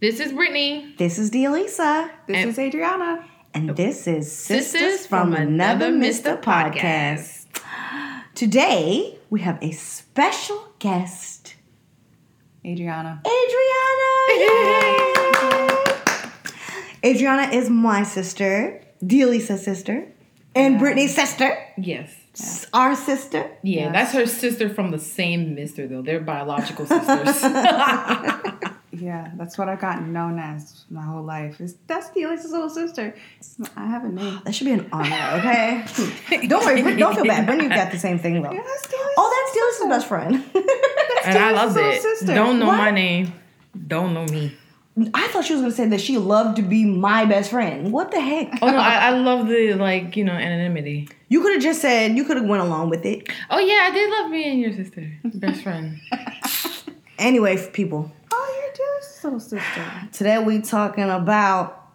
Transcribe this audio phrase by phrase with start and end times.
[0.00, 0.94] This is Brittany.
[0.98, 2.10] This is Delisa.
[2.26, 3.24] This And- is Adriana.
[3.54, 3.74] And oh.
[3.74, 6.38] this is Sisters, Sisters from, from Another Another Mr.
[6.38, 6.42] Mr.
[6.42, 7.46] Podcast.
[8.34, 11.54] Today, we have a special guest,
[12.64, 13.22] Adriana.
[13.26, 14.10] Adriana.
[14.44, 14.98] Yay!
[17.14, 20.06] Adriana is my sister, Delisa's sister,
[20.54, 22.14] and Brittany's sister, Yes.
[22.38, 23.50] s- our sister.
[23.62, 23.92] Yeah, Yes.
[23.92, 26.02] that's her sister from the same mister though.
[26.02, 27.42] They're biological sisters.
[28.90, 31.60] Yeah, that's what I've gotten known as my whole life.
[31.60, 33.14] Is that's Delisa's little sister.
[33.76, 34.40] I have a name.
[34.44, 35.84] That should be an honor, okay?
[36.48, 37.44] don't worry, don't feel bad.
[37.46, 38.52] Brittany you've got the same thing though.
[38.52, 40.34] Yeah, that's Delisa's Oh, that's Delisa's best friend.
[41.26, 42.00] and I love it.
[42.02, 42.34] sister.
[42.34, 42.78] Don't know What?
[42.78, 43.32] my name.
[43.86, 44.56] Don't know me.
[45.14, 47.92] I thought she was gonna say that she loved to be my best friend.
[47.92, 48.58] What the heck?
[48.62, 51.08] Oh no, I, I love the like you know anonymity.
[51.28, 53.28] You could have just said you could have went along with it.
[53.50, 56.00] Oh yeah, I did love being your sister, best friend.
[57.18, 58.10] Anyway, people,
[59.22, 59.84] You're Delisa's little sister.
[60.12, 61.86] today we talking about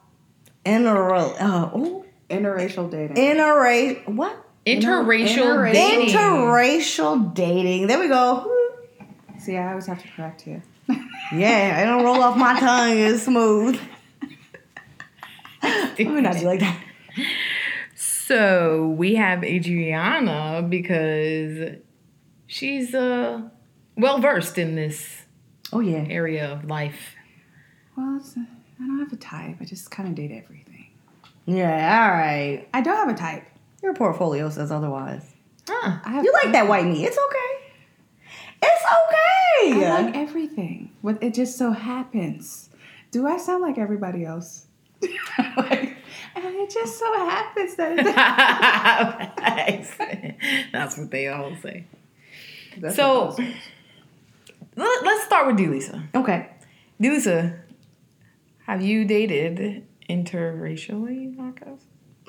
[0.65, 3.15] inter uh, oh, Interracial dating.
[3.17, 6.15] interracial what Interracial interracial- dating.
[6.15, 7.87] interracial dating.
[7.87, 8.49] There we go.
[9.39, 10.61] See, I always have to correct you.
[11.33, 12.97] Yeah, it don't roll off my tongue.
[12.97, 13.79] It's smooth.
[15.63, 16.77] Let me not do like that.
[17.95, 21.77] So we have Adriana because
[22.45, 23.41] she's uh
[23.95, 25.22] well versed in this
[25.73, 26.05] Oh yeah.
[26.09, 27.15] area of life.
[27.97, 29.57] Well, it's, I don't have a type.
[29.61, 30.87] I just kind of date everything.
[31.45, 32.03] Yeah.
[32.05, 32.67] All right.
[32.73, 33.43] I don't have a type.
[33.81, 35.25] Your portfolio says otherwise.
[35.67, 35.99] Huh.
[36.05, 37.03] I have You like that white meat?
[37.05, 37.71] It's okay.
[38.61, 39.85] It's okay.
[39.85, 40.91] I like everything.
[41.01, 42.69] What it just so happens.
[43.11, 44.65] Do I sound like everybody else?
[45.57, 45.97] like,
[46.35, 49.33] and it just so happens that.
[50.71, 51.85] That's what they all say.
[52.77, 53.53] That's So- what those-
[54.75, 56.03] Let- Let's start with Delisa.
[56.15, 56.49] okay.
[57.01, 57.59] Delisa,
[58.65, 61.79] have you dated interracially, Marcos?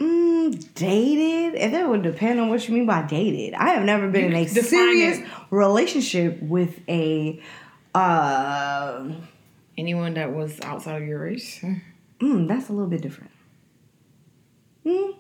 [0.00, 1.55] Mm, dated?
[1.61, 3.55] If that would depend on what you mean by dated.
[3.55, 5.27] I have never been in a serious it.
[5.50, 7.41] relationship with a
[7.94, 9.09] uh
[9.78, 11.61] Anyone that was outside of your race?
[12.21, 13.31] mm, that's a little bit different.
[14.84, 15.15] Mm,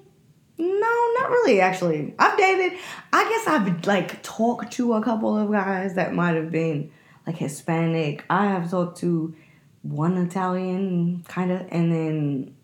[0.58, 2.14] no, not really actually.
[2.18, 2.78] I've dated
[3.12, 6.90] I guess I've like talked to a couple of guys that might have been
[7.26, 8.24] like Hispanic.
[8.28, 9.34] I have talked to
[9.82, 12.54] one Italian kind of and then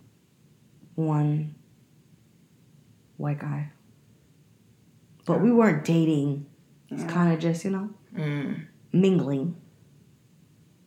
[0.95, 1.55] one
[3.17, 3.71] white guy.
[5.27, 6.47] But we weren't dating.
[6.89, 8.67] It's kind of just, you know, Mm.
[8.93, 9.55] mingling.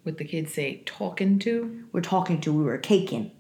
[0.04, 1.86] What the kids say, talking to?
[1.94, 3.32] We're talking to, we were caking.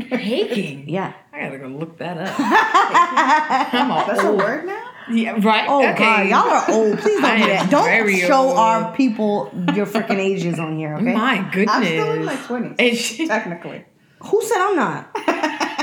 [0.00, 0.88] Taking?
[0.88, 1.12] Yeah.
[1.32, 2.34] I gotta go look that up.
[2.38, 4.87] I'm a That's a word now?
[5.10, 5.66] Yeah, right?
[5.68, 5.98] Oh okay.
[5.98, 6.98] God, y'all are old.
[6.98, 7.70] Please don't do that.
[7.70, 8.58] Don't show old.
[8.58, 11.14] our people your freaking ages on here, okay?
[11.14, 11.74] My goodness.
[11.76, 13.84] I'm still in my 20s, she, technically.
[14.20, 15.16] Who said I'm not?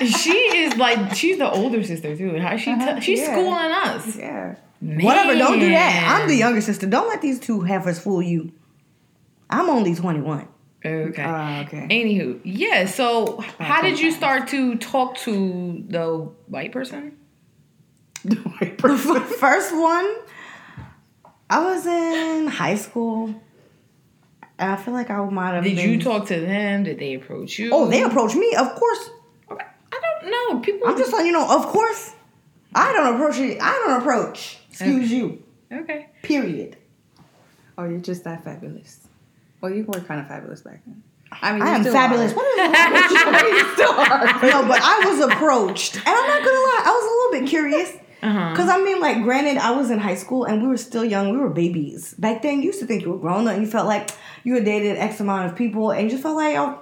[0.06, 2.38] she is like, she's the older sister too.
[2.40, 3.32] How she Uh-huh, t- she's yeah.
[3.32, 4.16] schooling us.
[4.18, 4.56] Yeah.
[4.82, 6.20] Whatever, don't do that.
[6.22, 6.86] I'm the younger sister.
[6.86, 8.52] Don't let these two heifers fool you.
[9.50, 10.48] I'm only 21.
[10.84, 11.24] Okay.
[11.24, 11.88] Uh, okay.
[11.90, 12.86] Anywho, yeah.
[12.86, 17.18] So, how did you start to talk to the white person?
[19.40, 20.16] First one,
[21.50, 23.34] I was in high school.
[24.58, 25.90] And I feel like I might have Did been.
[25.90, 26.84] you talk to them?
[26.84, 27.72] Did they approach you?
[27.74, 28.54] Oh, they approached me.
[28.56, 29.10] Of course.
[29.50, 30.60] I don't know.
[30.62, 30.88] People.
[30.88, 31.46] I'm just letting you know.
[31.46, 32.14] Of course.
[32.74, 33.58] I don't approach you.
[33.62, 34.60] I don't approach.
[34.70, 35.44] Excuse you.
[35.72, 36.08] okay.
[36.24, 36.78] Period.
[37.78, 39.08] Oh, you're just that fabulous.
[39.60, 41.04] Well, you were kind of fabulous back then.
[41.32, 42.32] I mean, I am fabulous.
[42.32, 42.36] Are.
[42.36, 43.12] What is
[43.52, 44.42] you still are.
[44.42, 47.50] no, but I was approached, and I'm not gonna lie, I was a little bit
[47.50, 47.94] curious.
[48.26, 48.56] Uh-huh.
[48.56, 51.32] Cause I mean, like, granted, I was in high school and we were still young.
[51.32, 52.60] We were babies back then.
[52.62, 54.10] You used to think you were grown up, and you felt like
[54.44, 56.80] you had dated X amount of people, and you just felt like, oh,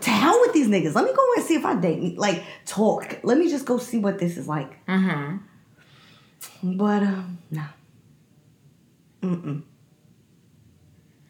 [0.00, 0.94] to hell with these niggas.
[0.94, 3.18] Let me go and see if I date, like, talk.
[3.24, 4.72] Let me just go see what this is like.
[4.86, 5.32] Uh huh.
[6.62, 7.64] But um, no.
[9.22, 9.62] Mm-mm.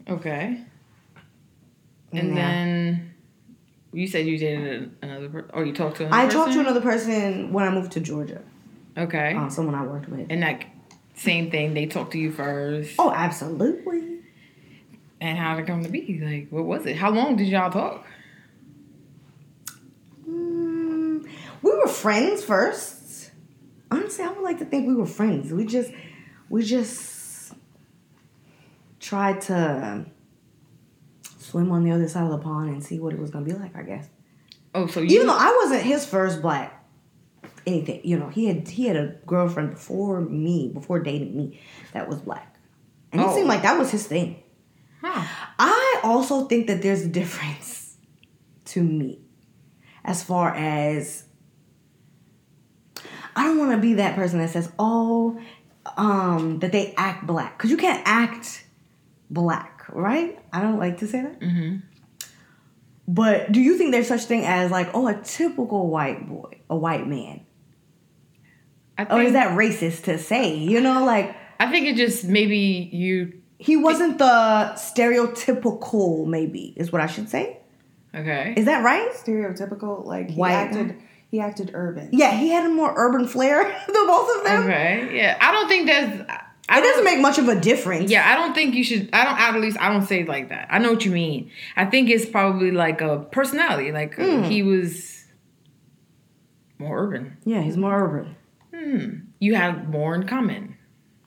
[0.09, 0.61] Okay.
[2.13, 3.15] And then
[3.93, 6.39] you said you dated another person, or you talked to another I person?
[6.39, 8.43] talked to another person when I moved to Georgia.
[8.97, 9.35] Okay.
[9.35, 10.27] Uh, someone I worked with.
[10.31, 10.67] and like,
[11.15, 11.75] same thing.
[11.75, 12.95] They talked to you first.
[12.99, 14.21] Oh, absolutely.
[15.21, 16.21] And how did it come to be?
[16.23, 16.97] Like, what was it?
[16.97, 18.05] How long did y'all talk?
[20.29, 21.29] Mm,
[21.63, 23.31] we were friends first.
[23.91, 25.53] Honestly, I would like to think we were friends.
[25.53, 25.93] We just,
[26.49, 27.53] we just
[29.01, 30.07] tried to
[31.39, 33.53] swim on the other side of the pond and see what it was gonna be
[33.53, 33.77] like.
[33.77, 34.09] I guess.
[34.75, 36.82] Oh, so you Even though I wasn't his first black
[37.67, 41.61] anything, you know, he had he had a girlfriend before me, before dating me,
[41.93, 42.57] that was black,
[43.13, 43.35] and it Oh.
[43.35, 44.43] seemed like that was his thing.
[45.03, 45.25] Huh.
[45.59, 47.97] I also think that there's a difference
[48.67, 49.21] to me.
[50.05, 51.25] As far as
[53.35, 55.41] I don't want to be that person that says, "Oh,
[55.97, 58.65] um, that they act black," because you can't act
[59.31, 60.39] black, right?
[60.53, 61.41] I don't like to say that.
[61.41, 61.77] Mm-hmm.
[63.09, 66.77] But do you think there's such thing as like, oh, a typical white boy, a
[66.77, 67.45] white man,
[69.11, 70.57] I or is that racist to say?
[70.57, 73.33] You know, like I think it just maybe you.
[73.59, 77.59] he wasn't the stereotypical, maybe is what I should say.
[78.15, 78.55] Okay.
[78.57, 79.11] Is that right?
[79.15, 80.53] Stereotypical, like he White.
[80.53, 80.97] acted.
[81.31, 82.11] He acted urban.
[82.13, 84.65] Yeah, he had a more urban flair than both of them.
[84.65, 85.17] Okay.
[85.17, 85.39] Yeah.
[85.41, 86.31] I don't think that's.
[86.69, 88.11] I It doesn't make much of a difference.
[88.11, 89.09] Yeah, I don't think you should.
[89.15, 89.39] I don't.
[89.41, 90.69] At least I don't say it like that.
[90.71, 91.51] I know what you mean.
[91.77, 93.93] I think it's probably like a personality.
[93.93, 94.43] Like Hmm.
[94.43, 95.25] he was
[96.79, 97.37] more urban.
[97.45, 98.37] Yeah, he's more urban.
[98.75, 99.09] Hmm.
[99.39, 100.77] You had more in common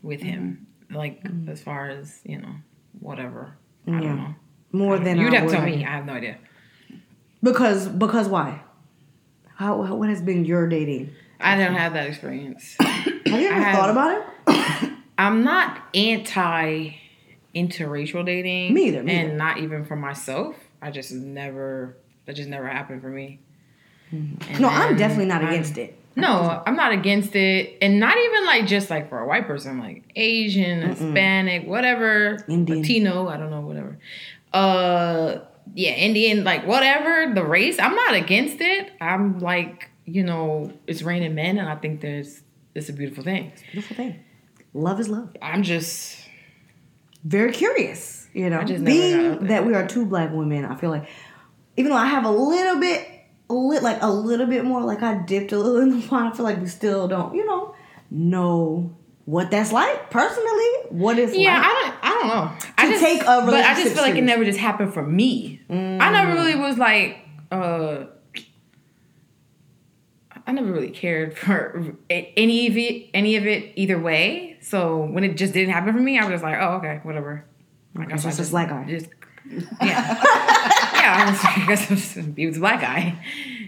[0.02, 0.68] with him.
[0.86, 0.96] Mm-hmm.
[0.96, 2.56] Like as far as you know,
[3.00, 3.58] whatever.
[3.88, 4.00] I Yeah.
[4.02, 4.36] don't know.
[4.72, 5.86] More than You'd I have to tell me.
[5.86, 6.38] I have no idea.
[7.44, 8.62] Because because why?
[9.56, 11.12] How, how what has been your dating?
[11.40, 12.76] I don't have that experience.
[12.82, 14.92] Have you ever I have- thought about it?
[15.18, 16.92] I'm not anti
[17.56, 18.74] interracial dating.
[18.74, 19.38] Me either, me and either.
[19.38, 20.56] not even for myself.
[20.82, 21.98] I just never.
[22.26, 23.40] That just never happened for me.
[24.14, 24.62] Mm-hmm.
[24.62, 25.98] No, I'm definitely not I'm- against it.
[26.16, 29.80] No, I'm not against it, and not even like just like for a white person,
[29.80, 32.82] like Asian, Hispanic, whatever, Indian.
[32.82, 33.98] Latino, I don't know, whatever.
[34.54, 35.40] Uh,
[35.74, 37.78] yeah, Indian, like whatever the race.
[37.80, 38.92] I'm not against it.
[39.02, 42.44] I'm like, you know, it's raining men, and I think there's
[42.76, 43.52] it's a beautiful thing.
[43.54, 44.20] It's a Beautiful thing.
[44.74, 45.36] Love is love.
[45.42, 46.20] I'm just
[47.24, 48.60] Very curious, you know.
[48.60, 51.10] I just never got Being that we are two black women, I feel like
[51.78, 53.06] even though I have a little bit,
[53.50, 56.34] a lit like a little bit more, like I dipped a little in the pond.
[56.34, 57.76] I feel like we still don't, you know,
[58.10, 58.96] know
[59.26, 60.70] what that's like personally.
[60.90, 61.58] What it's yeah.
[61.58, 61.66] like.
[61.66, 61.96] I don't.
[62.02, 62.68] I don't know.
[62.78, 65.62] I just take a but I just feel like it never just happened for me.
[65.70, 67.20] I never really was like.
[67.52, 68.06] uh
[70.48, 74.58] I never really cared for any of it, any of it either way.
[74.62, 77.46] So when it just didn't happen for me, I was just like, oh, okay, whatever.
[77.98, 78.86] I guess just I a black guy.
[78.88, 79.08] Just,
[79.82, 80.18] yeah,
[81.06, 81.26] yeah.
[81.26, 83.24] I, was, I guess I'm just, he was a black guy,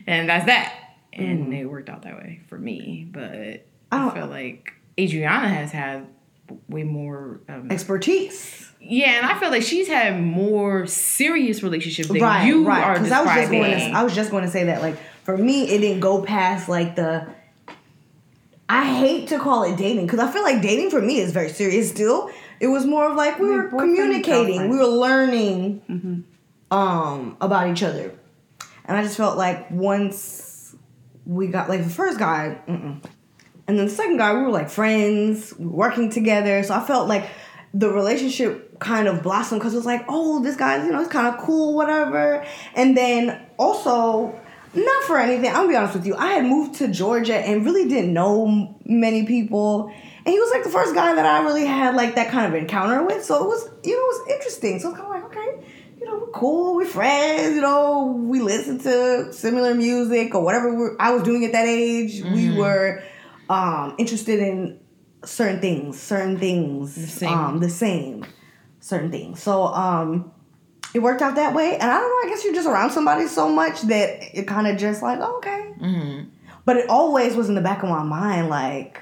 [0.06, 0.74] and that's that.
[1.13, 3.07] And it worked out that way for me.
[3.12, 6.07] But I, don't- feel like Adriana has had
[6.69, 7.42] way more.
[7.50, 8.72] Um, Expertise.
[8.80, 12.84] yeah, and I feel like she's had more serious relationships than right, you right.
[12.84, 14.98] are Because I was just going to, I was just going to say that, like,
[15.24, 17.28] for me, it didn't go past like the.
[18.69, 21.50] I hate to call it dating because I feel like dating for me is very
[21.50, 21.90] serious.
[21.90, 22.30] Still,
[22.60, 26.17] it was more of like we Like were communicating, we were learning,
[26.72, 28.14] um, about each other,
[28.86, 30.75] and I just felt like once
[31.25, 33.04] we got like the first guy, mm-mm.
[33.68, 36.64] and then the second guy, we were like friends, working together.
[36.64, 37.30] So I felt like
[37.74, 41.12] the relationship kind of blossomed because it was like, oh, this guy's, you know, it's
[41.12, 42.46] kind of cool, whatever.
[42.75, 44.40] And then also,
[44.74, 47.88] not for anything, I'll be honest with you, I had moved to Georgia and really
[47.88, 49.92] didn't know many people.
[50.25, 52.60] And he was like the first guy that I really had like that kind of
[52.60, 53.24] encounter with.
[53.24, 54.80] So it was, you know, it was interesting.
[54.80, 55.66] So it's kind of like, okay,
[56.07, 60.95] know, we're cool, we're friends, you know, we listen to similar music or whatever we're,
[61.00, 62.24] I was doing at that age.
[62.24, 63.04] We were
[63.50, 64.80] um, interested in
[65.25, 67.30] certain things, certain things, the same.
[67.33, 68.25] um, the same,
[68.80, 69.42] certain things.
[69.42, 70.31] So um,
[70.94, 71.74] it worked out that way.
[71.74, 74.68] And I don't know, I guess you're just around somebody so much that it kind
[74.68, 75.73] of just like, oh, okay.
[75.80, 76.30] Mhm.
[76.66, 79.02] But it always was in the back of my mind, like,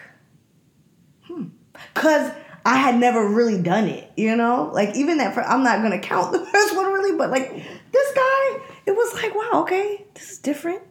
[1.28, 1.46] hmm.
[1.94, 2.32] Because
[2.66, 4.72] I had never really done it, you know?
[4.74, 7.52] Like, even that, fir- I'm not going to count the first one but like,
[7.92, 10.82] this guy, it was like, wow, okay, this is different.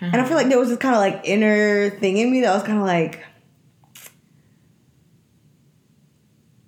[0.00, 2.52] And I feel like there was this kind of like inner thing in me that
[2.52, 3.24] was kind of like,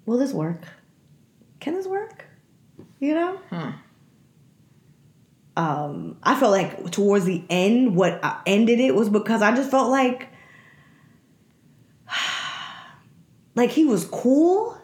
[0.07, 0.62] will this work?
[1.59, 2.25] Can this work?
[3.00, 3.41] You know?
[3.50, 3.73] Huh.
[5.57, 9.69] um, I felt like towards the end, what uh, ended it was because I just
[9.69, 10.29] felt like,
[13.57, 14.79] like he was cool,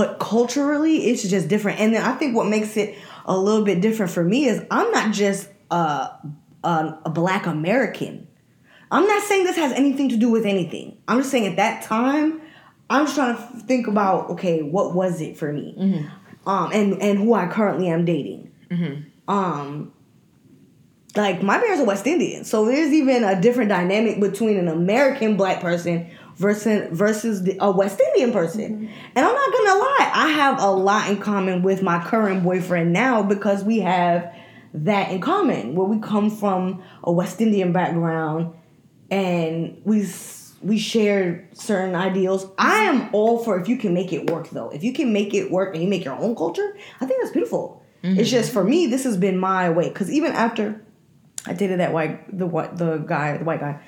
[0.00, 1.78] but culturally it's just different.
[1.78, 4.90] And then I think what makes it a little bit different for me is I'm
[4.92, 6.08] not just a,
[6.64, 8.26] a, a black American.
[8.90, 10.96] I'm not saying this has anything to do with anything.
[11.06, 12.40] I'm just saying at that time,
[12.88, 15.74] I'm just trying to think about okay, what was it for me,
[16.46, 18.50] um, and and who I currently am dating
[19.28, 19.92] um
[21.14, 25.36] like my parents are West Indian, so there's even a different dynamic between an American
[25.36, 28.62] black person versus versus the, a West Indian person.
[28.62, 28.92] Mm-hmm.
[29.14, 32.92] And I'm not gonna lie, I have a lot in common with my current boyfriend
[32.92, 34.34] now because we have
[34.72, 38.54] that in common, where we come from a West Indian background
[39.10, 40.08] and we
[40.62, 42.46] we share certain ideals.
[42.58, 44.70] I am all for if you can make it work though.
[44.70, 47.32] If you can make it work and you make your own culture, I think that's
[47.32, 47.84] beautiful.
[48.02, 48.18] Mm-hmm.
[48.18, 49.88] It's just for me, this has been my way.
[49.88, 50.82] Because even after
[51.46, 53.78] I dated that white, the white, the guy, the white guy,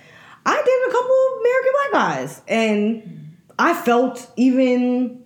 [0.45, 5.23] I dated a couple American black guys, and I felt even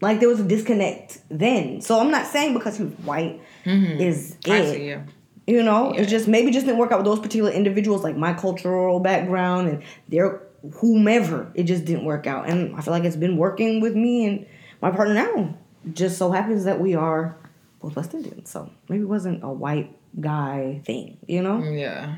[0.00, 1.80] like there was a disconnect then.
[1.80, 4.00] So I'm not saying because he was white mm-hmm.
[4.00, 4.80] is I it.
[4.80, 5.02] you.
[5.46, 6.02] You know, Yeah.
[6.02, 9.68] it's just maybe just didn't work out with those particular individuals, like my cultural background
[9.68, 10.42] and their
[10.76, 11.50] whomever.
[11.54, 14.46] It just didn't work out, and I feel like it's been working with me and
[14.82, 15.54] my partner now.
[15.92, 17.36] Just so happens that we are
[17.80, 21.62] both West Indian, so maybe it wasn't a white guy thing, you know?
[21.62, 22.16] Yeah.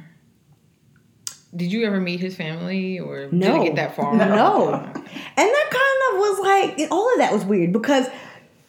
[1.54, 3.60] Did you ever meet his family or did No.
[3.62, 4.14] it get that far?
[4.14, 4.74] No.
[4.74, 8.06] And that kind of was like, all of that was weird because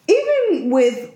[0.08, 1.12] even with,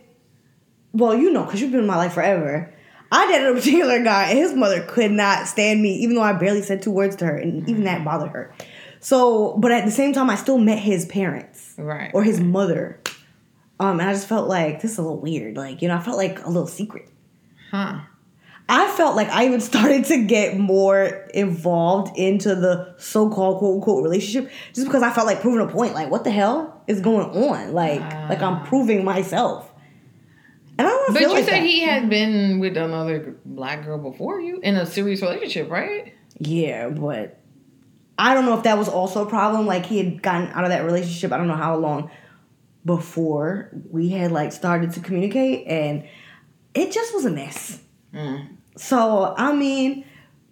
[0.92, 2.72] well, you know, because you've been in my life forever,
[3.10, 6.32] I dated a particular guy and his mother could not stand me, even though I
[6.34, 8.54] barely said two words to her, and even that bothered her.
[9.00, 12.10] So, but at the same time, I still met his parents Right.
[12.14, 13.00] or his mother.
[13.78, 15.56] Um, and I just felt like this is a little weird.
[15.56, 17.08] Like, you know, I felt like a little secret.
[17.70, 18.00] Huh.
[18.68, 21.04] I felt like I even started to get more
[21.34, 25.94] involved into the so-called quote unquote relationship just because I felt like proving a point.
[25.94, 27.72] Like, what the hell is going on?
[27.72, 29.70] Like, like I'm proving myself.
[30.78, 31.62] And I don't want to But you like said that.
[31.62, 36.12] he had been with another black girl before you in a serious relationship, right?
[36.38, 37.40] yeah, but
[38.18, 39.66] I don't know if that was also a problem.
[39.66, 41.32] Like he had gotten out of that relationship.
[41.32, 42.10] I don't know how long
[42.84, 46.04] before we had like started to communicate, and
[46.74, 47.80] it just was a mess.
[48.14, 48.55] Mm.
[48.76, 50.04] So I mean,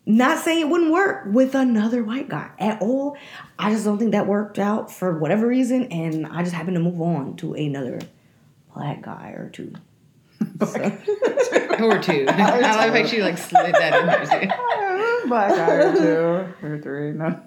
[0.06, 3.16] not saying it wouldn't work with another white guy at all.
[3.58, 6.82] I just don't think that worked out for whatever reason, and I just happened to
[6.82, 8.00] move on to another
[8.74, 9.72] black guy or two.
[11.80, 12.26] Or two.
[12.28, 15.24] I like how she like slid that in there.
[15.26, 15.92] Black guy or
[16.60, 17.12] two or three.
[17.12, 17.40] No.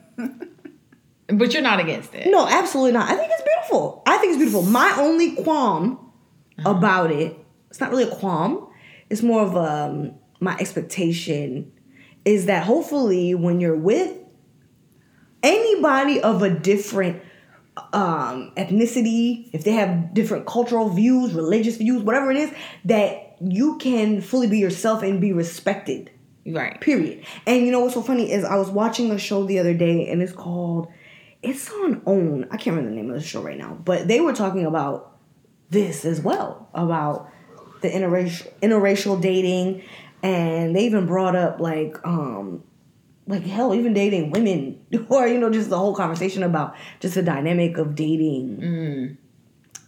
[1.27, 2.29] But you're not against it.
[2.29, 3.09] No, absolutely not.
[3.09, 4.03] I think it's beautiful.
[4.05, 4.63] I think it's beautiful.
[4.63, 6.11] My only qualm
[6.65, 7.37] about it,
[7.69, 8.67] it's not really a qualm.
[9.09, 11.71] It's more of um my expectation
[12.25, 14.17] is that hopefully when you're with
[15.43, 17.21] anybody of a different
[17.93, 22.51] um ethnicity, if they have different cultural views, religious views, whatever it is,
[22.85, 26.11] that you can fully be yourself and be respected.
[26.45, 26.79] Right.
[26.79, 27.25] Period.
[27.45, 30.09] And you know what's so funny is I was watching a show the other day
[30.09, 30.87] and it's called
[31.43, 32.45] it's on OWN.
[32.45, 35.17] I can't remember the name of the show right now, but they were talking about
[35.69, 37.29] this as well about
[37.81, 39.83] the interracial interracial dating
[40.27, 42.63] and they even brought up like um
[43.27, 44.79] like hell even dating women
[45.09, 49.17] or you know just the whole conversation about just the dynamic of dating Mm.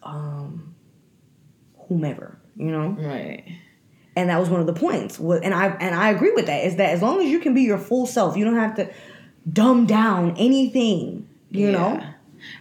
[0.03, 0.75] um
[1.87, 2.89] whomever, you know?
[2.99, 3.43] Right.
[4.15, 6.75] and that was one of the points and i and i agree with that is
[6.75, 8.91] that as long as you can be your full self you don't have to
[9.51, 12.01] dumb down anything you know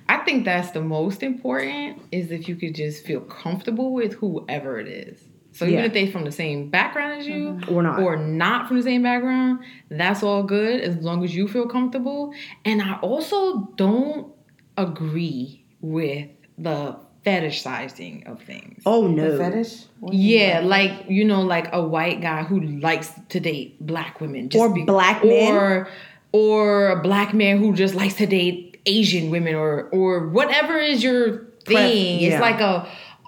[0.09, 4.81] I think that's the most important is if you could just feel comfortable with whoever
[4.81, 5.21] it is.
[5.59, 5.85] So even Yeah.
[5.87, 7.75] if they're from the same background as you mm-hmm.
[7.75, 8.01] Or not.
[8.01, 9.59] or not from the same background,
[9.91, 12.33] that's all good as long as you feel comfortable.
[12.65, 13.41] And I also
[13.75, 14.33] don't
[14.77, 16.97] agree with the
[17.27, 18.83] fetishizing of things.
[18.87, 19.85] oh no The fetish?
[19.99, 23.41] What do you mean Yeah, like you know, like a white guy who likes to
[23.41, 25.53] date black women, just Or black men.
[25.53, 25.89] or
[26.31, 31.03] or a black man who just likes to date Asian women, or or whatever is
[31.03, 32.21] your thing.
[32.21, 32.29] yeah.
[32.35, 32.87] It's like a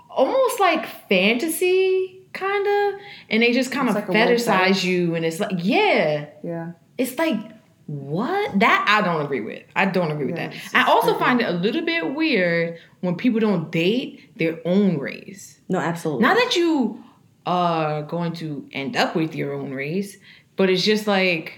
[0.09, 5.41] almost like fantasy kind of, and they just kind of like fetishize you, and it's
[5.41, 6.73] like yeah, Yeah.
[6.99, 7.39] it's like
[7.87, 9.65] what that I don't agree with.
[9.75, 10.57] I don't agree with Yeah, that.
[10.75, 11.25] I also creepy.
[11.25, 15.61] find it a little bit weird when people don't date their own race.
[15.69, 17.03] no absolutely Not that you
[17.47, 20.17] are going to end up with your own race,
[20.57, 21.55] but it's just like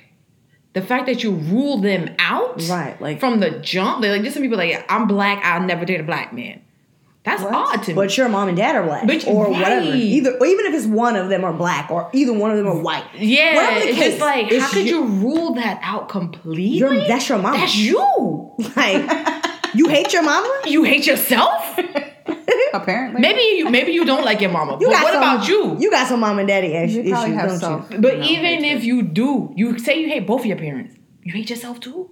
[0.73, 4.01] the fact that you rule them out right like from the jump.
[4.01, 6.63] They're like, just some people like, I'm black, I'll never date a black man.
[7.25, 7.55] That's What?
[7.55, 7.95] odd to me.
[7.95, 10.87] but your mom and dad are black But- or whatever either or even if it's
[10.87, 13.89] one of them are black or either one of them are white yeah, Whatever the
[13.91, 16.79] it's case, just like, it's how could you- you rule that out completely?
[16.79, 17.55] Your- that's your mom.
[17.61, 18.53] That's you.
[18.77, 19.09] like
[19.75, 21.79] you hate your mama You hate yourself?
[22.75, 23.21] Apparently.
[23.21, 24.73] maybe you maybe you don't like your mama.
[24.81, 25.77] you but what some, about you?
[25.79, 27.91] you got some mom and daddy issues, You probably have don't self.
[27.93, 30.97] you But you even if you do, you say you hate both of your parents.
[31.23, 32.11] You hate yourself too?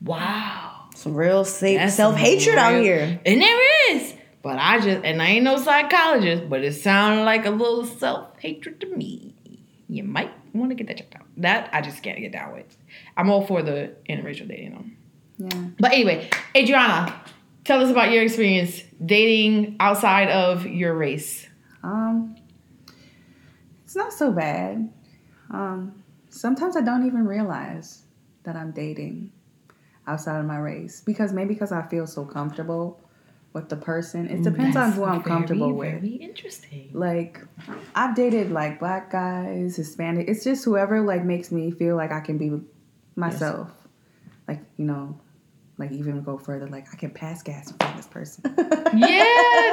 [0.00, 0.71] Wow.
[1.02, 4.14] Some real self hatred out real- here And there is.
[4.42, 8.38] But I just, and I ain't no psychologist, but it sounded like a little self
[8.40, 9.34] hatred to me.
[9.88, 11.26] You might want to get that checked out.
[11.36, 12.76] That I just can't get down with.
[13.16, 14.96] I'm all for the interracial dating
[15.38, 15.46] though.
[15.46, 15.64] Yeah.
[15.78, 17.20] But anyway, Adriana,
[17.64, 21.46] tell us about your experience dating outside of your race.
[21.82, 22.36] Um,
[23.84, 24.90] it's not so bad.
[25.50, 28.02] Um, sometimes I don't even realize
[28.44, 29.32] that I'm dating
[30.06, 33.00] outside of my race because maybe because I feel so comfortable
[33.52, 34.28] with the person.
[34.28, 36.00] It depends on who I'm Very, comfortable with.
[36.00, 36.90] Very interesting.
[36.92, 37.40] Like
[37.94, 40.28] I've dated like black guys, Hispanic.
[40.28, 42.60] It's just whoever like makes me feel like I can be
[43.16, 43.70] myself.
[44.48, 45.18] Like you know,
[45.78, 46.68] like even go further.
[46.68, 48.44] Like I can pass gas in front of this person.
[48.94, 49.24] Yeah,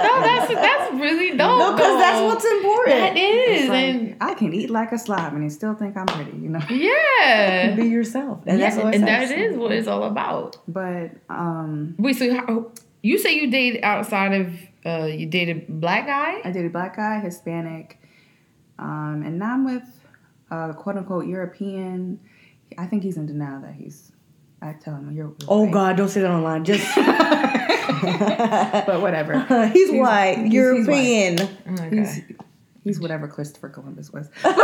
[0.02, 1.60] no, that's that's really dope.
[1.60, 3.00] No, because that's what's important.
[3.00, 6.38] that is, like, and I can eat like a slob and still think I'm pretty.
[6.38, 6.62] You know.
[6.70, 10.56] yeah, Be yourself, and yeah, that's what and that is what it's all about.
[10.70, 14.54] But um, Wait, so how, you say you dated outside of
[14.86, 16.40] uh, you dated black guy?
[16.46, 18.00] I dated a black guy, Hispanic,
[18.78, 19.84] um, and now I'm with
[20.50, 22.22] uh, quote unquote European.
[22.78, 24.14] I think he's in denial that he's.
[24.62, 25.34] I tell him you're.
[25.48, 26.64] Oh white." God, don't say that online.
[26.66, 26.86] Just
[28.86, 29.40] But whatever.
[29.74, 31.40] he's, white, he's- he's European.
[31.42, 32.22] Oh my He's
[32.84, 34.28] he's whatever Christopher Columbus was.
[34.38, 34.60] a colonizer.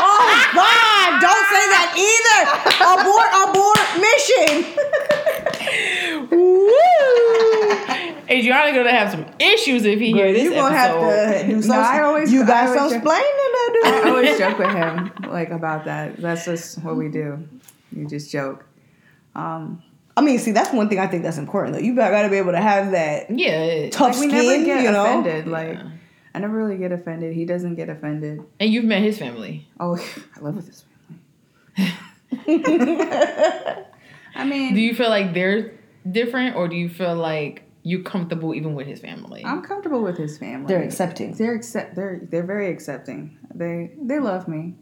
[0.00, 2.40] Oh God, don't say that either.
[2.94, 4.54] Abort, abort, mission.
[6.30, 6.70] Woo!
[8.30, 11.42] Adriana gonna have some issues if he hears this you gonna have episode.
[11.42, 11.76] to do some.
[11.76, 13.37] No, I always- you I got always some explaining
[13.84, 16.16] I always joke with him like about that.
[16.16, 17.46] That's just what we do.
[17.94, 18.64] You just joke.
[19.34, 19.82] Um,
[20.16, 21.80] I mean, see, that's one thing I think that's important though.
[21.82, 24.46] You got to be able to have that Yeah, tough like we skin.
[24.46, 25.46] never get you know, offended.
[25.46, 25.78] Like
[26.34, 27.34] I never really get offended.
[27.34, 28.42] He doesn't get offended.
[28.60, 29.66] and you've met his family.
[29.78, 29.96] Oh,
[30.36, 30.84] I love with his
[31.76, 31.94] family.
[34.34, 35.72] I mean, Do you feel like they're
[36.10, 39.42] different, or do you feel like you're comfortable even with his family?
[39.44, 40.66] I'm comfortable with his family.
[40.68, 41.32] they're accepting.
[41.32, 41.94] They're accept.
[41.96, 43.38] They're they're very accepting.
[43.54, 44.74] They they love me.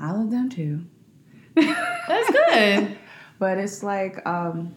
[0.00, 0.84] I love them too.
[1.54, 2.98] That's good.
[3.38, 4.74] But it's like um,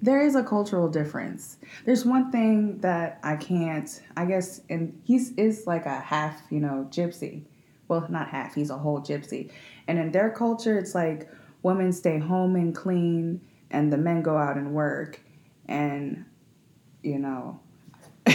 [0.00, 1.58] there is a cultural difference.
[1.84, 3.88] There's one thing that I can't.
[4.16, 7.44] I guess, and he's is like a half, you know, gypsy.
[7.88, 8.54] Well, not half.
[8.54, 9.52] He's a whole gypsy.
[9.86, 11.28] And in their culture, it's like
[11.62, 15.20] women stay home and clean, and the men go out and work.
[15.66, 16.24] And
[17.04, 17.60] you know.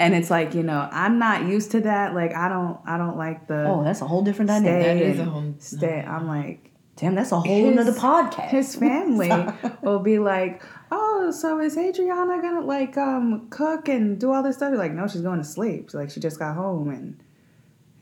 [0.00, 2.14] and it's like you know I'm not used to that.
[2.14, 4.82] Like I don't I don't like the Oh, that's a whole different dynamic.
[4.84, 6.00] That stay is a whole- stay.
[6.06, 6.64] I'm like
[6.96, 8.48] Damn, that's a whole His- nother podcast.
[8.48, 9.30] his family
[9.82, 14.56] will be like, "Oh, so is Adriana gonna like um cook and do all this
[14.56, 15.92] stuff?" You're like, no, she's going to sleep.
[15.92, 17.22] So, like she just got home and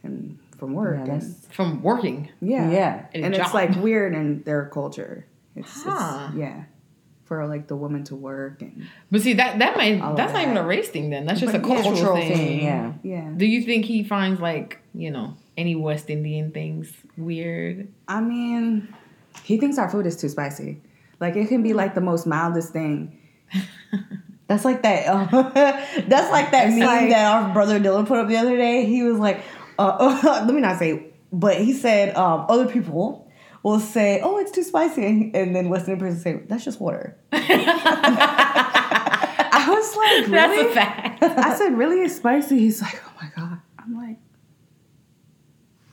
[0.03, 1.07] and from work.
[1.07, 2.31] Yeah, and, From working.
[2.41, 3.07] yeah, yeah.
[3.13, 3.45] And and job.
[3.45, 5.27] it's like weird in their culture.
[5.55, 6.29] It's, Huh.
[6.31, 6.65] it's yeah,
[7.27, 10.57] for like the woman to work and But see that that might that's not even
[10.57, 11.27] a race thing then.
[11.27, 12.33] That's just But a cultural, cultural thing.
[12.37, 12.93] thing, yeah.
[13.03, 13.31] yeah.
[13.37, 17.89] Do you think he finds like, you know, any West Indian things weird?
[18.09, 18.95] I mean,
[19.43, 20.81] he thinks our food is too spicy.
[21.21, 23.19] Like it can be like the most mildest thing.
[24.49, 25.09] That's like that.
[25.09, 25.25] Uh,
[26.07, 28.85] that's like that It's meme like- that our brother Dylan put up the other day.
[28.87, 29.43] He was like,
[29.77, 33.26] uh, let me not say, but he said um, other people
[33.67, 37.17] will say, "Oh, it's too spicy," and then West Indian person say, "That's just water."
[39.59, 40.71] I was like, That's really?
[40.71, 41.23] a fact.
[41.23, 42.01] I said, really?
[42.03, 42.59] It's spicy?
[42.59, 43.61] He's like, oh my God.
[43.79, 44.19] I'm like,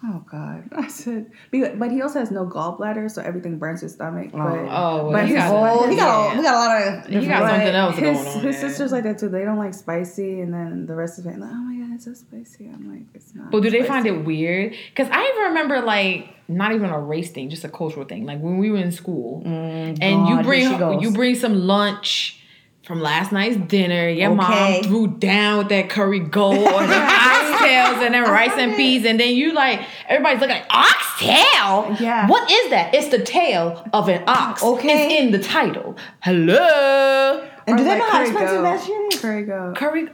[0.05, 0.69] oh God.
[0.73, 4.29] I said, but he also has no gallbladder, so everything burns his stomach.
[4.31, 6.33] But, Oh, well, but he his, got- Oh, he got, Yeah.
[6.33, 7.09] a, we got a lot of.
[7.23, 8.69] He got something else his, going on His there.
[8.69, 9.29] sisters like that too.
[9.29, 12.05] They don't like spicy, and then the rest of it, like, oh my God, it's
[12.05, 12.65] so spicy.
[12.67, 13.51] I'm like, it's not.
[13.51, 14.75] But do they find it weird?
[14.89, 18.25] Because I even remember like not even a race thing, just a cultural thing.
[18.25, 21.01] Like when we were in school, Mm, and you bring here she goes.
[21.01, 22.39] you bring some lunch
[22.83, 24.09] from last night's dinner.
[24.09, 24.81] Your Okay.
[24.81, 29.05] mom threw down with that curry goat and the oxtails and then rice and peas,
[29.05, 31.95] and then you like everybody's looking like oxtail.
[31.99, 32.27] Yeah.
[32.27, 32.93] what is that?
[32.93, 34.63] It's the tail of an ox.
[34.63, 35.05] Okay.
[35.17, 35.95] it's in the title.
[36.21, 38.63] Hello, And do they like know how expensive goat.
[38.63, 39.19] that shit is?
[39.21, 39.75] Curry goat.
[39.75, 40.09] curry.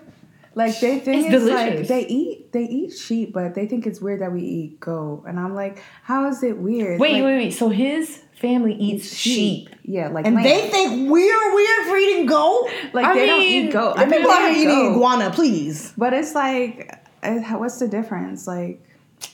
[0.56, 4.02] Like they think It's it's, like they eat they eat sheep, but they think it's
[4.02, 5.24] weird that we eat goat.
[5.28, 7.00] And I'm like, how is it weird?
[7.00, 7.52] Wait, Like, wait, wait.
[7.52, 9.70] So his family eats sheep.
[9.84, 10.44] Yeah, like And lamb.
[10.44, 12.70] they think we're weird for eating goat.
[12.94, 13.96] like I they don't eat goat.
[13.96, 15.94] The I mean, people out they here eating iguana, please.
[15.98, 18.46] But it's like, uh, what's the difference?
[18.48, 18.82] Like,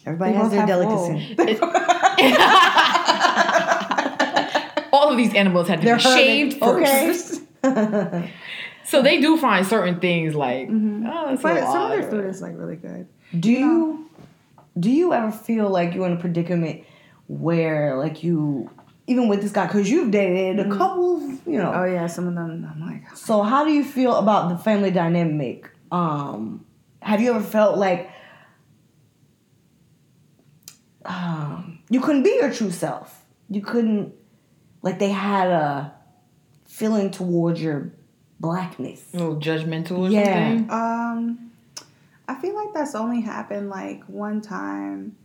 [0.06, 1.36] Everybody has both their have delicacy.
[4.92, 6.52] All of these animals had to They're be hurting.
[6.52, 7.42] shaved first.
[7.64, 8.32] Okay.
[8.88, 11.08] So they do find certain things like, Mm-hmm.
[11.10, 13.08] oh, that's but some of their food is like really good.
[13.40, 14.08] Do you
[14.80, 16.84] do you ever feel like you're in a predicament
[17.28, 18.70] where like you
[19.08, 21.72] even with this guy because you've dated a couple, you know.
[21.76, 22.68] Oh yeah, some of them.
[22.72, 25.70] I'm like, So how do you feel about the family dynamic?
[25.92, 26.66] Um,
[27.02, 28.10] have you ever felt like
[31.06, 33.24] um, you couldn't be your true self?
[33.50, 34.14] You couldn't
[34.82, 35.94] like they had a
[36.68, 37.92] feeling towards your
[38.40, 39.04] blackness.
[39.14, 40.50] A little judgmental or Yeah.
[40.58, 40.72] something.
[40.72, 41.52] um,
[42.28, 45.16] I feel like that's only happened like one time.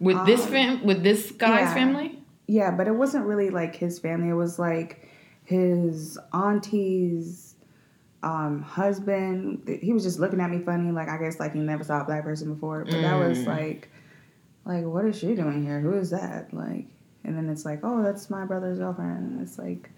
[0.00, 1.74] With this Um, fam, with this guy's yeah.
[1.74, 2.17] family.
[2.48, 4.30] Yeah, but it wasn't really like his family.
[4.30, 5.06] It was like
[5.44, 7.54] his auntie's
[8.22, 9.68] um, husband.
[9.82, 12.04] He was just looking at me funny, like I guess like he never saw a
[12.04, 12.84] black person before.
[12.84, 13.46] But that was Mm.
[13.46, 13.90] like,
[14.64, 15.78] like what is she doing here?
[15.80, 16.52] Who is that?
[16.52, 16.86] Like,
[17.22, 19.32] and then it's like, oh, that's my brother's girlfriend.
[19.32, 19.90] And it's like,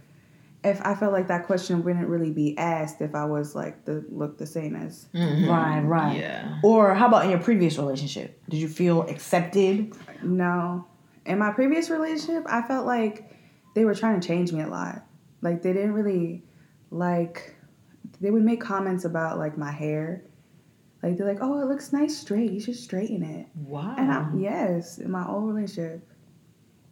[0.64, 4.04] if I felt like that question wouldn't really be asked if I was like the
[4.10, 5.06] look the same as.
[5.14, 5.48] Mhm.
[5.48, 6.18] Right, right.
[6.18, 6.58] Yeah.
[6.64, 8.42] Or how about in your previous relationship?
[8.48, 9.94] Did you feel accepted?
[10.22, 10.84] No.
[11.30, 13.30] In my previous relationship, I felt like
[13.74, 15.06] they were trying to change me a lot.
[15.42, 16.42] Like they didn't really
[16.90, 17.54] like
[18.20, 20.24] they would make comments about like my hair.
[21.02, 22.50] Like they're like, "Oh, it looks nice straight.
[22.50, 23.94] You should straighten it." Wow.
[23.96, 26.06] And I, yes, in my old relationship.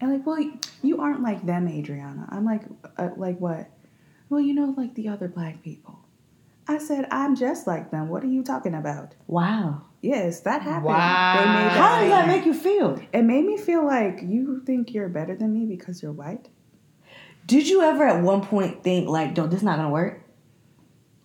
[0.00, 0.38] And like, well,
[0.82, 2.28] you aren't like them, Adriana.
[2.30, 2.62] I'm like,
[2.96, 3.68] uh, like what?
[4.28, 5.98] Well, you know, like the other black people.
[6.68, 8.08] I said, I'm just like them.
[8.08, 9.16] What are you talking about?
[9.26, 9.82] Wow.
[10.00, 10.84] Yes, that happened.
[10.84, 11.34] Wow.
[11.34, 13.00] Made How does that make you feel?
[13.12, 16.48] It made me feel like you think you're better than me because you're white.
[17.46, 20.22] Did you ever at one point think like, "Yo, this not gonna work"?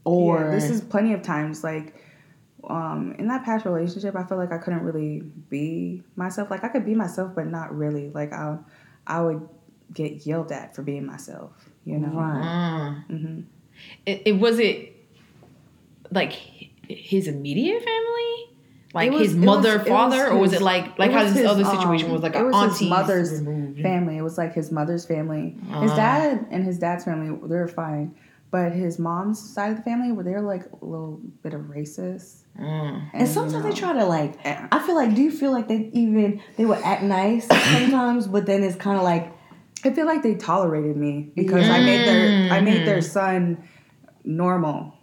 [0.06, 1.96] Or yeah, this is plenty of times like
[2.70, 6.70] um in that past relationship i felt like i couldn't really be myself like i
[6.70, 8.58] could be myself but not really like i
[9.06, 9.46] i would
[9.94, 11.52] get yelled at for being myself
[11.84, 13.04] you know right.
[13.10, 13.20] Mm.
[13.20, 13.40] hmm
[14.06, 14.96] It, it was it
[16.12, 16.34] like
[16.88, 18.53] his immediate family,
[18.94, 21.14] like was- his it was- mother, was father, or was his- it like like it
[21.14, 23.82] how this his, other situation um, was like it an was his mother's removed.
[23.82, 25.96] family it was like his mother's family his Ah.
[25.96, 28.14] dad and his dad's family they're fine
[28.52, 32.42] but his mom's side of the family were they're like a little bit of racist
[32.60, 33.02] Mm.
[33.16, 34.36] And sometimes you they try to like.
[34.46, 35.16] I feel like.
[35.16, 38.96] Do you feel like they even they would act nice sometimes, but then it's kind
[38.96, 39.32] of like
[39.84, 42.86] I feel like they tolerated me because I made their I made Mm.
[42.86, 43.64] their son
[44.24, 44.94] normal.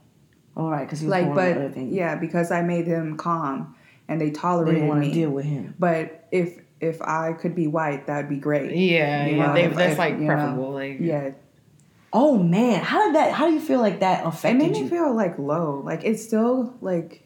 [0.56, 1.92] all right because he was Like, going but other things.
[1.92, 3.74] yeah, because I made him calm
[4.10, 5.14] and they they tolerated didn't want to me.
[5.14, 5.74] deal with him.
[5.78, 8.74] But if if I could be white, that would be great.
[8.76, 10.72] Yeah, You yeah, they, if- that's if, like you know, preferable.
[10.72, 11.30] like Yeah,
[12.12, 13.32] Oh man, how did that?
[13.32, 14.56] How do you feel like that affected?
[14.60, 14.88] it made me you?
[14.88, 15.80] feel like low.
[15.84, 17.22] Like it still like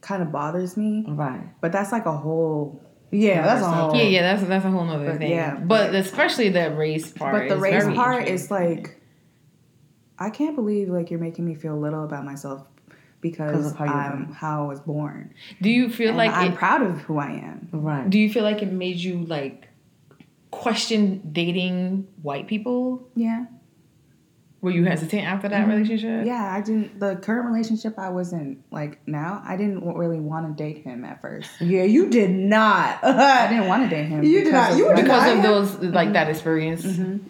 [0.00, 1.40] kind of bothers me, right.
[1.60, 2.82] but that's like a whole.
[3.12, 3.94] Yeah, that's a whole.
[3.96, 5.30] Yeah, yeah, that's that's a whole nother But thing.
[5.30, 7.48] yeah, but but- especially the race part.
[7.48, 9.00] but the race part is like,
[10.18, 12.66] I can't believe like you're making me feel little about myself
[13.30, 15.34] because of how you're I'm how I was born.
[15.60, 17.68] Do you feel And like I'm it, proud of who I am.
[17.72, 18.08] Right.
[18.08, 19.68] Do you feel like it made you like
[20.50, 23.08] question dating white people?
[23.14, 23.46] Yeah.
[24.62, 25.68] Were you hesitant after that Mhm.
[25.68, 26.26] relationship?
[26.26, 26.98] Yeah, I didn't.
[26.98, 31.04] The current relationship I was in, like now, I didn't really want to date him
[31.04, 31.50] at first.
[31.60, 32.98] Yeah, you did not.
[33.04, 34.24] I didn't want to date him.
[34.24, 36.84] You did not- of you were Because I of have- those like that experience.
[36.84, 37.20] Mhm.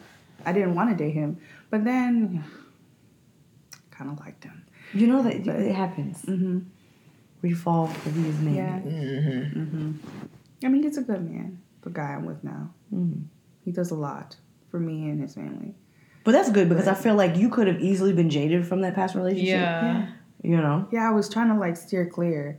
[0.47, 2.45] I didn't want to date him, but then
[3.91, 4.56] kind of liked him.
[4.95, 6.23] You know that it happens.
[6.23, 6.61] hmm
[7.43, 8.55] We fall for these men.
[8.55, 8.79] Yeah.
[8.81, 9.93] hmm hmm
[10.65, 11.61] I mean, he's a good man.
[11.83, 13.25] The guy I'm with now, Mhm.
[13.65, 14.37] he does a lot
[14.71, 15.75] for me and his family.
[16.25, 18.95] But that's good because I feel like you could have easily been jaded from that
[18.95, 19.61] past relationship.
[19.61, 20.07] Yeah.
[20.43, 20.89] You know.
[20.91, 22.59] Yeah, I was trying to like steer clear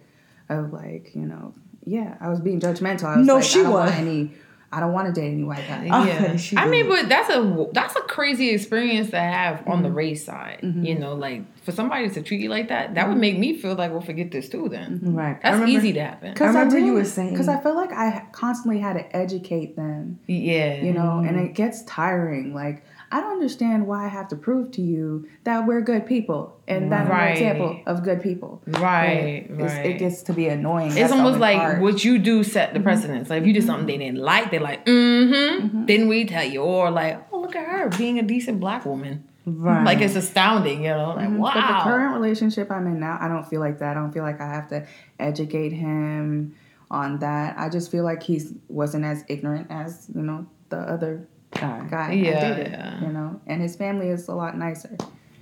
[0.49, 1.53] of like you know,
[1.85, 3.05] yeah, I was being judgmental.
[3.05, 3.89] I was No, like, she I don't was.
[3.89, 4.31] want any.
[4.71, 5.86] I don't want to date any white guy.
[5.86, 6.36] Yeah.
[6.45, 9.84] she I mean, but that's a that's a crazy experience to have on Mm-hmm.
[9.84, 10.60] the race side.
[10.62, 13.10] You know, like for somebody to treat you like that, that Mm-hmm.
[13.13, 14.67] would make me feel like we'll forget this too.
[14.69, 15.41] Then Right.
[15.41, 16.34] That's remember- easy to happen.
[16.34, 19.75] Because I remember you were saying- because I feel like I constantly had to educate
[19.77, 21.45] them, Yeah, you know, and Mm-hmm.
[21.45, 22.53] it gets tiring.
[22.53, 26.60] Like I don't understand why I have to prove to you that we're good people
[26.67, 28.62] and that I'm an example of good people.
[28.67, 29.86] right, right.
[29.86, 30.88] It gets to be annoying.
[30.88, 33.30] It's That's almost like what you do set the precedence.
[33.30, 35.65] Like if you did something they didn't like, they're like, mm-hmm.
[35.67, 35.86] Mm-hmm.
[35.86, 39.24] Then we tell you, or like, oh look at her being a decent black woman.
[39.46, 39.86] Right.
[39.86, 41.13] Like it's astounding, you know.
[41.15, 41.38] Like Mhm.
[41.38, 41.52] wow.
[41.54, 43.91] But the current relationship I'm in now, I don't feel like that.
[43.96, 44.86] I don't feel like I have to
[45.20, 46.56] educate him
[46.91, 47.58] on that.
[47.58, 51.88] I just feel like he's wasn't as ignorant as you know the other Guy.
[51.89, 52.71] guy Yeah, dated.
[52.71, 53.01] yeah.
[53.01, 54.95] You know, and his family is a lot nicer.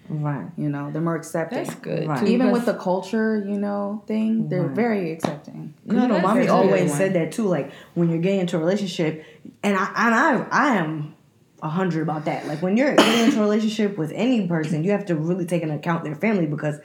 [0.08, 0.46] Right.
[0.56, 1.64] You know, they're more accepting.
[1.64, 2.08] That's good.
[2.08, 2.20] Right.
[2.20, 4.76] too, Even with the culture, you know, thing, they're Right.
[4.76, 5.74] very accepting.
[5.86, 7.48] you know, mommy always said that too.
[7.48, 9.26] Like when you're getting into a relationship,
[9.64, 11.16] and I and I I am
[11.64, 12.46] a hundred about that.
[12.48, 15.64] Like when you're getting into a relationship with any person, you have to really take
[15.64, 16.80] into account their family because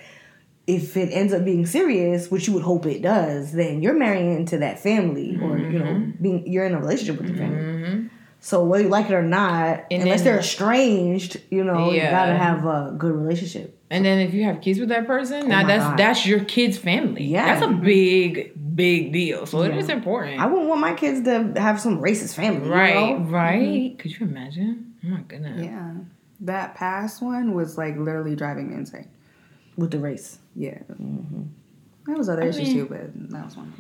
[0.66, 4.35] if it ends up being serious, which you would hope it does, then you're marrying
[4.35, 7.59] into that family, or you know, being you're in a relationship with the family.
[7.59, 8.11] Mhm.
[8.42, 12.00] So whether you like it or not, And unless then- they're estranged, you know, you
[12.00, 13.76] gotta have a good relationship.
[13.90, 15.98] And then if you have kids with that person, now Oh my that's God.
[15.98, 17.24] that's your kid's family.
[17.24, 17.46] Yeah.
[17.59, 19.44] That's a big, big deal.
[19.46, 19.79] So it Yeah.
[19.81, 20.40] is important.
[20.40, 23.24] I wouldn't want my kids to have some racist family, you right, know?
[23.26, 23.98] right.
[23.98, 24.94] Could you imagine?
[25.05, 25.62] Oh my goodness.
[25.64, 25.92] Yeah.
[26.42, 29.09] That past one was like literally driving me insane.
[29.76, 30.38] with the race.
[30.57, 30.79] Yeah.
[30.92, 31.42] Mm-hmm.
[32.07, 33.72] There was other I issues mean- too, but that was one.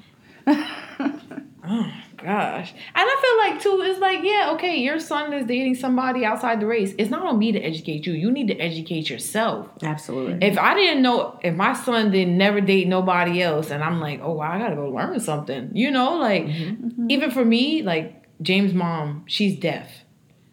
[1.62, 2.72] Oh gosh.
[2.72, 6.60] And I feel like too, it's like, yeah, okay, your son is dating somebody outside
[6.60, 6.94] the race.
[6.98, 8.12] It's not on me to educate you.
[8.12, 9.68] You need to educate yourself.
[9.82, 10.46] Absolutely.
[10.46, 14.20] If I didn't know, if my son didn't never date nobody else, and I'm like,
[14.22, 17.10] oh, I gotta go learn something, you know, like mm-hmm.
[17.10, 19.88] even for me, like James' mom, she's deaf.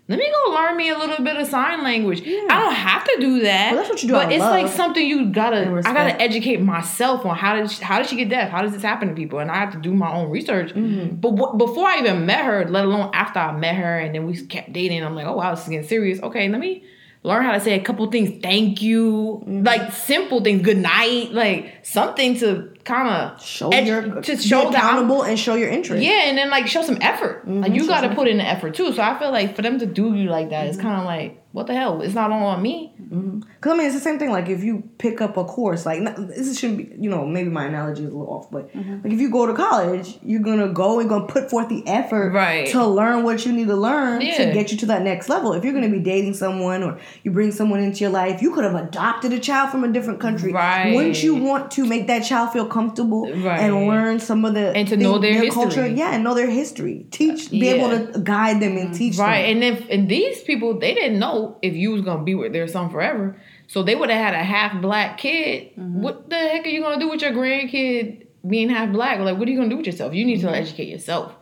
[0.09, 2.21] Let me go learn me a little bit of sign language.
[2.25, 3.71] I don't have to do that.
[3.73, 5.81] Well, that's what you do But it's like something you gotta.
[5.85, 8.49] I gotta educate myself on how did she, how did she get deaf?
[8.49, 9.39] How does this happen to people?
[9.39, 10.73] And I have to do my own research.
[10.73, 11.15] Mm-hmm.
[11.17, 14.25] But w- before I even met her, let alone after I met her, and then
[14.25, 16.21] we kept dating, I'm like, oh wow, this is getting serious.
[16.21, 16.85] Okay, let me
[17.23, 18.41] learn how to say a couple things.
[18.41, 19.63] Thank you, Mm-hmm.
[19.65, 20.61] like simple things.
[20.61, 25.55] Good night, like something to kind of show your to be show accountable and show
[25.55, 26.01] your interest.
[26.01, 27.41] yeah, and then like show some effort.
[27.41, 27.61] Mm-hmm.
[27.61, 28.93] Like you got to put in the effort too.
[28.93, 30.87] So I feel like for them to do you like that, it's mm-hmm.
[30.87, 32.01] kind of like what the hell?
[32.03, 32.93] It's not all on me.
[33.01, 33.39] Mm-hmm.
[33.61, 34.29] Cause I mean, it's the same thing.
[34.29, 37.65] Like if you pick up a course, like this shouldn't be, you know, maybe my
[37.65, 39.01] analogy is a little off, but Mm-hmm.
[39.03, 42.31] like if you go to college, you're gonna go and gonna put forth the effort
[42.33, 42.67] Right.
[42.67, 44.37] to learn what you need to learn Yeah.
[44.37, 45.53] to get you to that next level.
[45.53, 48.65] If you're gonna be dating someone or you bring someone into your life, you could
[48.65, 50.51] have adopted a child from a different country.
[50.53, 50.93] Right.
[50.93, 53.59] Wouldn't you want to make that child feel comfortable Right.
[53.61, 55.49] and learn some of the And to know their history.
[55.49, 55.87] culture?
[55.87, 57.05] Yeah, and know their history.
[57.11, 59.25] Teach, be able to guide them and teach them.
[59.25, 59.63] Right, them.
[59.63, 62.67] and if and these people they didn't know if you was gonna be with their
[62.67, 63.35] son forever,
[63.67, 65.71] so they would have had a half black kid.
[65.77, 66.01] Mm-hmm.
[66.01, 69.19] What the heck are you gonna do with your grandkid being half black?
[69.19, 70.13] Like, what are you gonna do with yourself?
[70.13, 71.33] You need to educate yourself.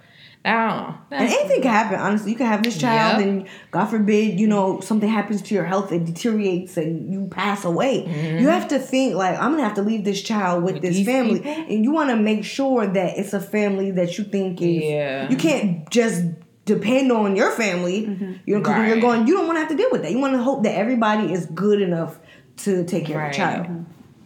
[0.45, 0.95] I don't know.
[1.12, 2.31] And anything can happen, honestly.
[2.31, 3.27] You can have this child, Yep.
[3.27, 7.65] and God forbid, you know, something happens to your health, it deteriorates, and you pass
[7.65, 8.03] away.
[8.03, 8.38] Mm-hmm.
[8.43, 11.03] You have to think, like, I'm gonna have to leave this child with, With this
[11.03, 11.39] family.
[11.39, 11.65] people?
[11.69, 14.84] And you wanna make sure that it's a family that you think is.
[14.84, 15.29] Yeah.
[15.31, 16.23] You can't just
[16.65, 18.01] depend on your family,
[18.45, 20.12] you know, because when you're going, you don't wanna have to deal with that.
[20.12, 22.19] You wanna hope that everybody is good enough
[22.58, 23.25] to take care Right.
[23.27, 23.86] of the child.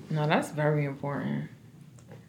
[0.09, 1.45] no, that's very important.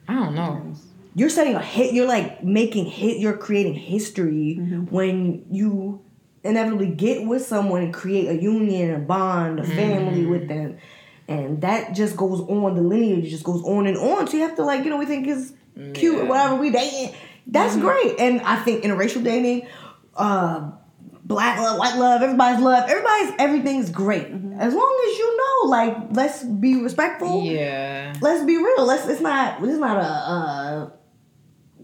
[0.08, 0.72] I don't know.
[1.14, 4.84] You're setting a hit you're like making hit you're creating history Mm-hmm.
[4.94, 6.02] when you
[6.44, 10.30] inevitably get with someone and create a union a bond a family Mm-hmm.
[10.30, 10.78] with them.
[11.28, 14.26] And that just goes on the lineage just goes on and on.
[14.26, 15.52] So you have to like you know we think is
[15.94, 17.14] cute or whatever we dating.
[17.46, 18.18] That's great.
[18.18, 19.66] And i think interracial dating
[20.16, 20.72] uh
[21.24, 24.26] black love white love everybody's love everybody's everything's great.
[24.26, 27.44] As long as you know like let's be respectful.
[27.44, 28.14] Yeah.
[28.20, 28.84] let's be real.
[28.84, 30.90] Let's it's not it's not a uh,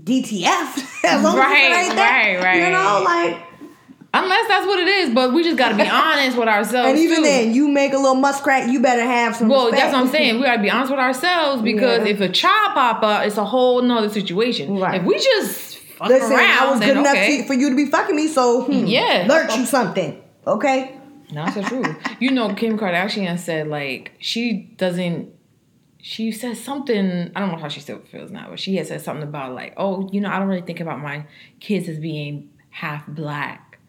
[0.06, 1.04] DTF.
[1.04, 2.64] as long Right, as it ain't that, right, right.
[2.66, 3.42] You know, like
[4.14, 6.88] Unless that's what it is, but we just gotta be honest with ourselves.
[6.88, 7.22] and even too.
[7.24, 9.48] then, you make a little muskrat, you better have some.
[9.48, 9.82] Well, respect.
[9.82, 10.36] that's what I'm saying.
[10.36, 12.14] We gotta be honest with ourselves because Yeah.
[12.14, 14.78] if a child pop up, it's a whole nother situation.
[14.78, 15.00] Right.
[15.00, 17.42] If we just fuck Listen, around, I was good enough okay.
[17.42, 19.26] to, for you to be fucking me, so hmm, Yeah.
[19.28, 20.96] learn you something, okay?
[21.32, 21.96] No, that's the truth.
[22.20, 25.30] You know, Kim Kardashian said like she doesn't.
[26.08, 27.32] She says something.
[27.34, 29.74] I don't know how she still feels now, but she had said something about like,
[29.76, 31.26] oh, you know, I don't really think about my
[31.58, 33.80] kids as being half black.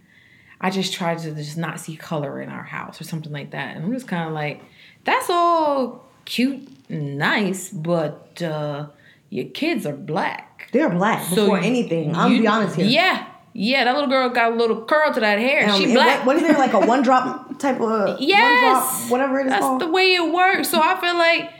[0.60, 3.76] I just try to just not see color in our house or something like that.
[3.76, 4.64] And I'm just kind of like,
[5.04, 8.88] that's all cute and nice, but uh,
[9.30, 10.70] your kids are black.
[10.72, 12.16] They're black before anything.
[12.16, 12.88] I'm you- be honest here.
[12.88, 13.84] Yeah, yeah.
[13.84, 15.70] That little girl got a little curl to that hair.
[15.70, 16.26] Um, she black.
[16.26, 19.46] What, what is there like a one drop type of Yes, one drop, whatever it
[19.46, 19.82] is That's called?
[19.82, 20.70] the way it works.
[20.72, 21.52] So I feel like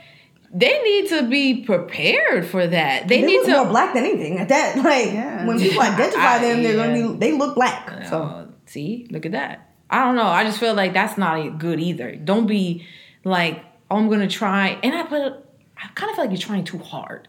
[0.52, 3.06] they need to be prepared for that.
[3.08, 3.52] They, they need look to.
[3.52, 4.38] more black than anything.
[4.38, 5.46] At that, like Yeah.
[5.46, 6.86] when people identify I- them, they're yeah.
[6.86, 8.06] gonna be they look black.
[8.08, 9.64] So see, look at that.
[9.90, 10.26] I don't know.
[10.26, 12.14] I just feel like that's not good either.
[12.16, 12.86] Don't be
[13.24, 15.32] like, oh, I'm gonna try, and I put.
[15.80, 17.28] I kind of feel like you're trying too hard.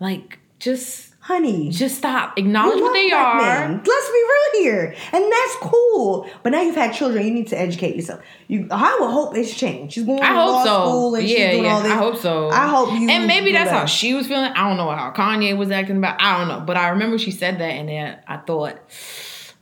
[0.00, 2.38] Like, just, honey, just stop.
[2.38, 3.68] Acknowledge what they are.
[3.70, 6.26] Let's be real here, and that's cool.
[6.42, 8.20] But now you've had children, you need to educate yourself.
[8.48, 9.92] You, I would hope it's changed.
[9.94, 10.84] She's going I to hope law so.
[10.88, 11.70] school and yeah, she's doing yeah.
[11.74, 11.92] all this.
[11.92, 12.48] I hope so.
[12.50, 13.78] I hope you And maybe that's that.
[13.80, 14.50] how she was feeling.
[14.52, 16.20] I don't know how Kanye was acting about.
[16.20, 18.76] I don't know, but I remember she said that, and then I thought,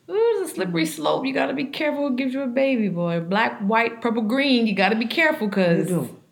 [0.09, 1.27] "Ooh, it's a slippery slope.
[1.27, 2.07] You got to be careful.
[2.09, 3.21] It gives you a baby boy.
[3.21, 4.67] Black, white, purple, green.
[4.69, 5.91] You got to be careful because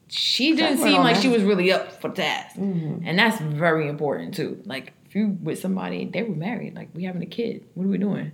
[0.09, 1.23] she didn't seem like that.
[1.23, 3.07] she was really up for the task, Mm-hmm.
[3.07, 4.62] and that's very important too.
[4.64, 6.74] Like if you with somebody, they were married.
[6.74, 7.64] Like we having a kid.
[7.74, 8.33] What are we doing?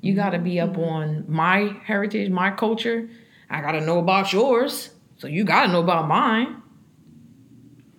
[0.00, 0.70] You got to be Mm-hmm.
[0.72, 3.08] up on my heritage, my culture.
[3.50, 6.62] I got to know about yours, so you got to know about mine.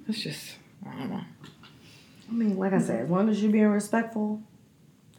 [0.07, 1.21] It's just, I don't know.
[2.29, 4.41] I mean, like I said, as long as you're being respectful,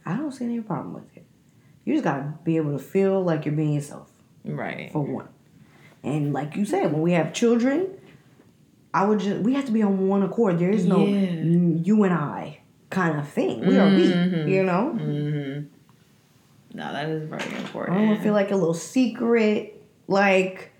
[0.05, 1.25] I don't see any problem with it.
[1.85, 4.11] You just gotta be able to feel like you're being yourself
[4.45, 4.91] Right.
[4.93, 5.29] for one.
[6.03, 7.89] And like you said, when we have children,
[8.95, 10.59] I would just we have to be on one accord.
[10.59, 11.43] There is no Yeah.
[11.85, 12.59] you and I
[12.93, 13.67] kind of thing.
[13.67, 14.45] We are Mhm.
[14.47, 14.97] we, you know.
[14.97, 15.67] Mm-hmm.
[16.79, 17.59] No, that is very important.
[17.59, 18.09] I important.
[18.15, 19.83] don't feel like a little secret.
[20.09, 20.71] Like,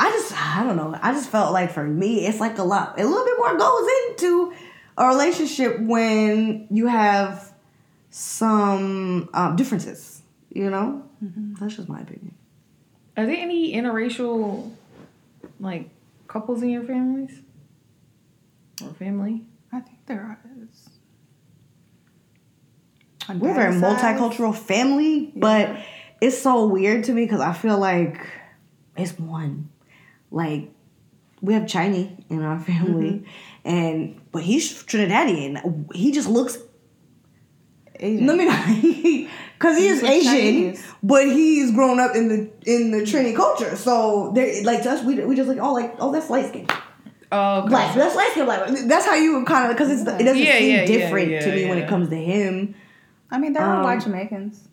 [0.00, 0.96] I just, I don't know.
[1.02, 3.88] I just felt like for me, it's like a lot, a little bit more goes
[4.08, 4.52] into
[4.96, 7.52] a relationship when you have
[8.10, 10.22] some um, differences.
[10.50, 11.54] You know, Mm-hmm.
[11.58, 12.34] that's just my opinion.
[13.16, 14.70] Are there any interracial
[15.58, 15.90] like
[16.28, 17.40] couples in your families?
[18.84, 19.44] Or family?
[19.72, 20.47] I think there is.
[23.28, 25.76] On We're a very multicultural family, but
[26.20, 28.18] it's so weird to me because I feel like
[28.96, 29.68] it's one.
[30.30, 30.70] Like
[31.42, 33.24] we have Chinese in our family,
[33.64, 33.68] Mm-hmm.
[33.68, 35.94] and but he's Trinidadian.
[35.94, 36.58] He just looks.
[38.00, 38.26] Asian.
[38.28, 38.64] Let me not,
[39.58, 40.86] because he is Asian, Chinese.
[41.02, 43.74] but he's grown up in the in the Trini culture.
[43.76, 46.66] So they're like to us, we we just like oh like oh that's light skin.
[47.30, 47.68] Oh, okay.
[47.68, 48.68] Black, that's light skin black.
[48.86, 51.52] That's how you kind of because it doesn't Yeah, seem yeah, yeah, different yeah, to
[51.54, 52.74] me when it comes to him.
[53.30, 54.68] I mean, there are Um, white Jamaicans.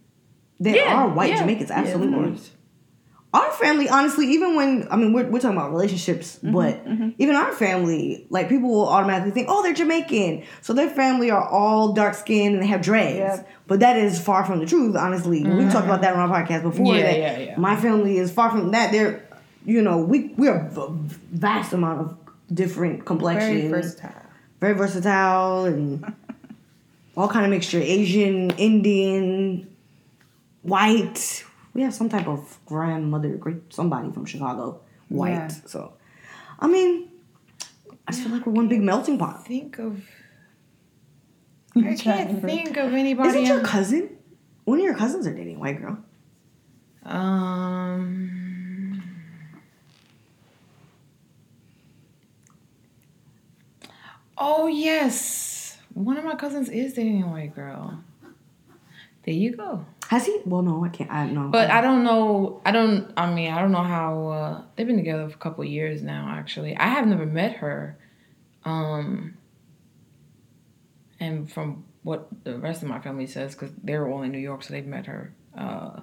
[0.60, 2.30] There Yeah, are white yeah, Jamaicans, absolutely.
[2.30, 2.52] course.
[3.34, 7.36] our family, honestly, even when I mean we're, we're talking about relationships, Mm-hmm, but even
[7.36, 11.92] our family, like people will automatically think, oh, they're Jamaican, so their family are all
[11.92, 13.18] dark skinned and they have dreads.
[13.40, 13.50] Yep.
[13.68, 15.44] But that is far from the truth, honestly.
[15.44, 16.86] We've talked about that on our podcast before.
[16.86, 16.96] Mm-hmm.
[16.96, 17.58] Yeah, that yeah, yeah.
[17.60, 18.94] My family is far from that.
[18.94, 19.28] They're,
[19.66, 20.88] you know, we we are a
[21.34, 22.18] vast amount of
[22.54, 24.22] different complexions, Very versatile.
[24.62, 26.14] very versatile and
[27.18, 29.68] all kind of mixture asian indian
[30.64, 35.48] white we have some type of grandmother great somebody from chicago white Yeah.
[35.66, 35.94] so
[36.60, 37.10] i mean
[38.08, 40.04] i just feel like we're one big melting pot Think of.
[41.78, 43.30] I can't think of anybody.
[43.30, 44.18] isn't your cousin
[44.64, 45.98] one of your cousins are dating a white girl
[47.06, 48.32] Um.
[54.38, 55.65] Oh yes,
[55.96, 58.00] one of my cousins is dating a white girl.
[59.24, 59.84] There you go.
[60.10, 62.62] has he well no i can't i don't know But I don't know.
[62.64, 63.12] I don't.
[63.18, 66.04] I mean, I don't know how uh, they've been together for a couple of years
[66.04, 66.28] now.
[66.30, 67.98] Actually, I have never met her.
[68.66, 69.38] Um,
[71.20, 74.62] and from what the rest of my family says, because they're all in New York,
[74.62, 75.34] so they've met her.
[75.58, 76.02] Uh,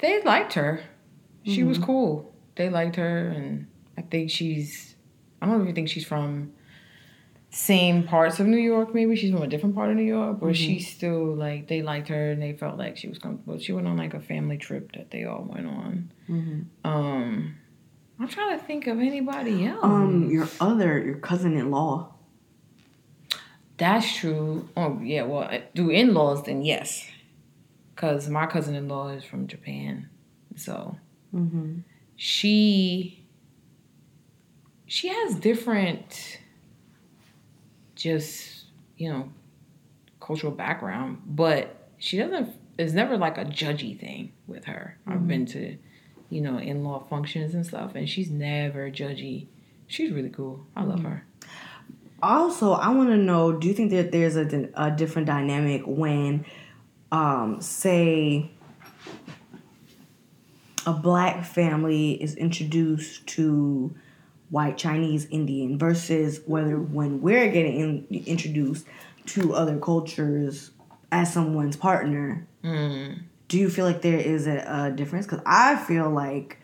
[0.00, 0.80] they liked her.
[1.44, 2.32] She was cool.
[2.54, 3.66] They liked her, and
[3.98, 4.94] I think she's.
[5.42, 6.52] I don't even think she's from
[7.54, 8.94] same parts of New York.
[8.94, 12.08] Maybe she's from a different part of New York, but she still like they liked
[12.08, 13.58] her and they felt like she was comfortable.
[13.58, 16.12] She went on like a family trip that they all went on.
[16.28, 16.64] Mhm.
[16.84, 17.54] Um,
[18.18, 19.84] I'm trying to think of anybody else.
[19.84, 22.12] um your other your cousin-in-law
[23.76, 24.68] That's true.
[24.76, 27.08] Oh yeah, well, do in laws then yes,
[27.94, 30.08] because my cousin in law is from Japan,
[30.56, 30.96] so
[31.34, 31.80] mm-hmm.
[32.16, 33.26] she
[34.86, 36.38] she has different,
[38.04, 38.64] just
[38.96, 39.30] you know,
[40.20, 42.54] cultural background, but she doesn't.
[42.78, 44.98] It's never like a judgy thing with her.
[45.06, 45.76] I've been to,
[46.28, 49.46] you know, in law functions and stuff, and she's never judgy.
[49.86, 50.66] She's really cool.
[50.74, 51.24] I love her.
[52.22, 56.44] Also, I want to know: Do you think that there's a, a different dynamic when,
[57.12, 58.50] um, say,
[60.86, 63.94] a black family is introduced to
[64.54, 68.86] white Chinese Indian versus whether when we're getting in, introduced
[69.26, 70.70] to other cultures
[71.10, 72.46] as someone's partner?
[72.62, 73.22] Mm.
[73.48, 75.26] Do you feel like there is a, a difference?
[75.26, 76.58] Because I feel like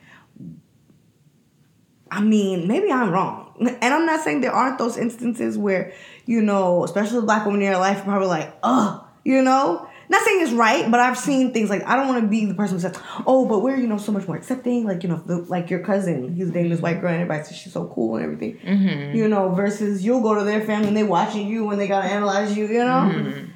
[2.13, 3.49] I mean, maybe I'm wrong.
[3.61, 5.93] And I'm not saying there aren't those instances where,
[6.27, 9.87] you know, especially the black woman in your life, probably like, ugh, you know?
[10.11, 12.55] Not saying it's right, but I've seen things like I don't want to be the
[12.55, 15.23] person who says, "Oh, but we're you know so much more accepting." Like you know,
[15.25, 18.17] the, like your cousin, he's dating this white girl, and everybody says she's so cool
[18.17, 18.59] and everything.
[18.59, 19.17] Mm-hmm.
[19.17, 22.09] You know, versus you'll go to their family and they watching you when they gotta
[22.09, 22.67] analyze you.
[22.67, 23.47] You know, Mm-hmm.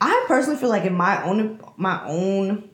[0.00, 2.68] I personally feel like in my own my own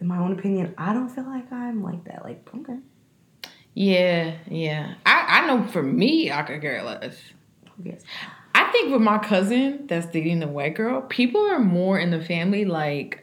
[0.00, 2.22] in my own opinion, I don't feel like I'm like that.
[2.24, 2.78] Like, okay,
[3.74, 4.94] Yeah, yeah.
[5.04, 7.18] I, I know for me, I could care less.
[7.82, 8.02] yes.
[8.56, 12.24] I think with my cousin that's dating the white girl, people are more in the
[12.24, 13.22] family like,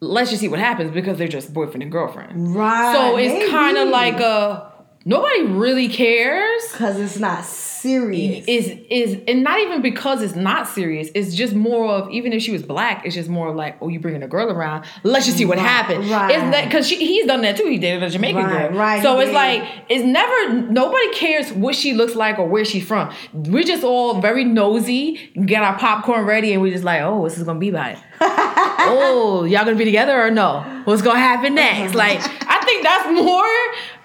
[0.00, 2.52] let's just see what happens because they're just boyfriend and girlfriend.
[2.52, 2.92] right.
[2.94, 4.72] so it's kind of like a
[5.04, 6.64] nobody really cares.
[6.72, 7.44] because it's not
[7.84, 8.44] serious.
[8.48, 11.08] Is is and not even because it's not serious.
[11.14, 14.00] It's just more of even if she was black, it's just more like oh you
[14.00, 14.84] bringing a girl around.
[15.04, 16.08] Let's just see what Right, happens.
[16.10, 16.64] right.
[16.64, 17.66] Because he's done that too.
[17.66, 18.78] He dated a Jamaican Right, girl.
[18.78, 19.34] right, So it's did.
[19.34, 23.12] like it's never nobody cares what she looks like or where she's from.
[23.32, 25.16] We're just all very nosy.
[25.44, 27.96] Get our popcorn ready and we're just like oh this is gonna be about?
[28.20, 30.60] oh y'all gonna be together or no?
[30.84, 31.94] What's gonna happen next?
[31.94, 31.98] Uh-huh.
[31.98, 32.43] Like I think
[32.84, 33.44] that's more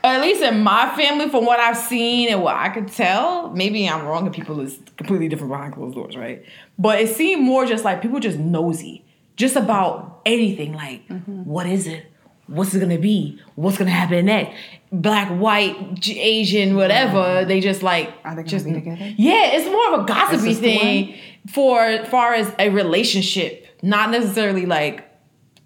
[0.03, 3.87] at least in my family, from what I've seen and what I could tell, maybe
[3.87, 6.43] I'm wrong and people is completely different behind closed doors, right?
[6.77, 9.05] But it seemed more just like people just nosy,
[9.35, 10.73] just about anything.
[10.73, 11.43] Like, mm-hmm.
[11.43, 12.05] what is it?
[12.49, 13.39] what's it gonna be?
[13.55, 14.57] What's gonna happen next?
[14.91, 17.17] Black, white, Asian, whatever.
[17.17, 17.47] Mm-hmm.
[17.47, 19.13] They just like Are they just be together?
[19.17, 21.17] Yeah, it's more of a gossipy thing
[21.47, 25.05] for far as a relationship, not necessarily like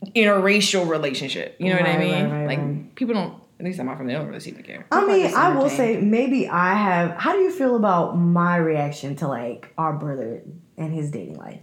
[0.08, 1.56] interracial relationship.
[1.60, 2.12] You know what I mean?
[2.26, 2.95] right, right, like right.
[2.95, 3.41] people don't.
[3.60, 4.18] At least I'm not from there.
[4.18, 4.86] They don't really seem to care.
[4.91, 7.12] I mean, I will say maybe I have.
[7.18, 10.41] How do you feel about my reaction to like our brother
[10.78, 11.62] and his dating life?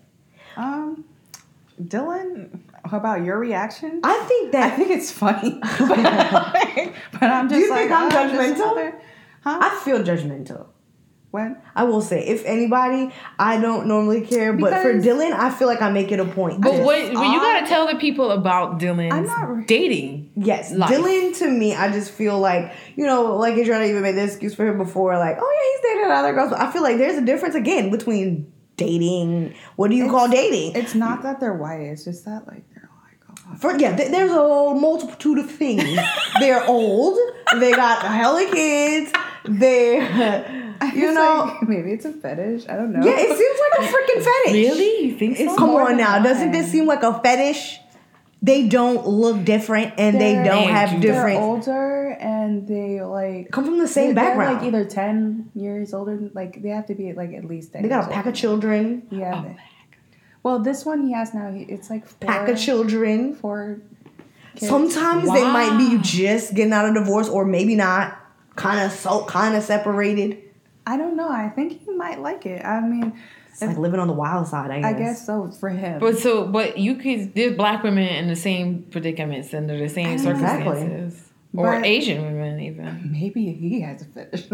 [0.57, 1.05] Um,
[1.83, 4.01] Dylan, how about your reaction?
[4.03, 8.13] I think that I think it's funny, but, I'm just Do you like, think I'm
[8.13, 9.01] oh, judgmental?
[9.43, 9.59] Huh?
[9.63, 10.67] I feel judgmental.
[11.31, 11.63] What?
[11.77, 15.81] I will say, if anybody, I don't normally care, but for Dylan, I feel like
[15.81, 16.61] I make it a point.
[16.61, 20.31] But what, but you gotta tell the people about Dylan's I'm not- dating.
[20.37, 20.91] Yes, life.
[20.91, 24.55] Dylan to me, I just feel like you know, like Adriana even made the excuse
[24.55, 26.51] for him before, like, oh yeah, he's dating other girls.
[26.51, 29.55] But I feel like there's a difference again between dating.
[29.77, 30.75] What do you call dating?
[30.75, 31.81] It's not that they're white.
[31.81, 35.51] It's just that like they're like, oh, For, yeah, th- there's a whole multitude of
[35.51, 35.85] things.
[36.41, 37.19] They're old.
[37.59, 39.13] They got hella kids.
[39.45, 39.99] They,
[40.95, 42.65] you know, like, maybe it's a fetish.
[42.69, 43.05] I don't know.
[43.05, 44.53] yeah, it seems like a freaking fetish.
[44.53, 45.07] Really?
[45.09, 45.57] You think so?
[45.57, 47.79] Come on now, doesn't this seem like a fetish?
[48.43, 51.01] They don't look different, and they They're- don't have you.
[51.01, 51.41] they're different.
[51.41, 54.63] older and they like Come from the same they're, background.
[54.63, 56.19] They're like either ten years older.
[56.33, 57.75] Like they have to be like at least.
[57.75, 58.31] 10 they got a pack older.
[58.31, 59.07] of children.
[59.11, 59.45] Yeah.
[59.47, 59.57] Oh,
[60.43, 61.51] well, this one he has now.
[61.55, 63.35] It's like four, Pack of children.
[63.35, 63.83] Four.
[64.55, 64.69] Kids.
[64.69, 68.17] Sometimes they might be just getting out of divorce, or maybe not.
[68.57, 70.39] Kind of so, kind of separated.
[70.93, 71.29] I don't know.
[71.31, 72.65] I think he might like it.
[72.65, 73.13] I mean,
[73.53, 74.71] It's like living on the wild side.
[74.71, 74.95] I guess.
[74.95, 76.01] I guess so for him.
[76.01, 77.35] But so, but you could.
[77.35, 80.41] There's black women in the same predicaments under the same Exactly.
[80.41, 83.11] circumstances, or But- Asian women even.
[83.13, 84.49] Maybe he has a fetish.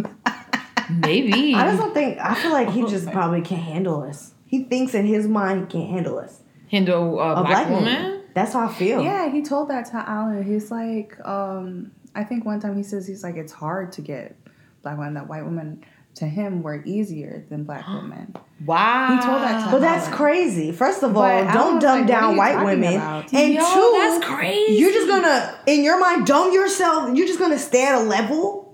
[0.91, 1.55] Maybe.
[1.61, 2.18] I just don't think.
[2.18, 4.32] I feel like he just probably can't handle us.
[4.47, 6.41] He thinks in his mind he can't handle us.
[6.70, 8.22] handle a A black, woman.
[8.34, 9.03] That's how I feel.
[9.03, 10.43] yeah, he told that to Alan.
[10.43, 14.37] He's like, um, I think one time he says he's like, it's hard to get
[14.82, 15.14] black women.
[15.14, 15.84] That white women
[16.16, 18.34] to him were easier than black women.
[18.64, 19.16] Wow.
[19.16, 20.72] He told that to But that's crazy.
[20.72, 22.94] First of all, But don't dumb like, down white women.
[22.96, 23.32] about?
[23.32, 24.74] And Yo, two, that's crazy.
[24.80, 27.16] you're just gonna, in your mind, dumb yourself.
[27.16, 28.65] You're just gonna stay at a level.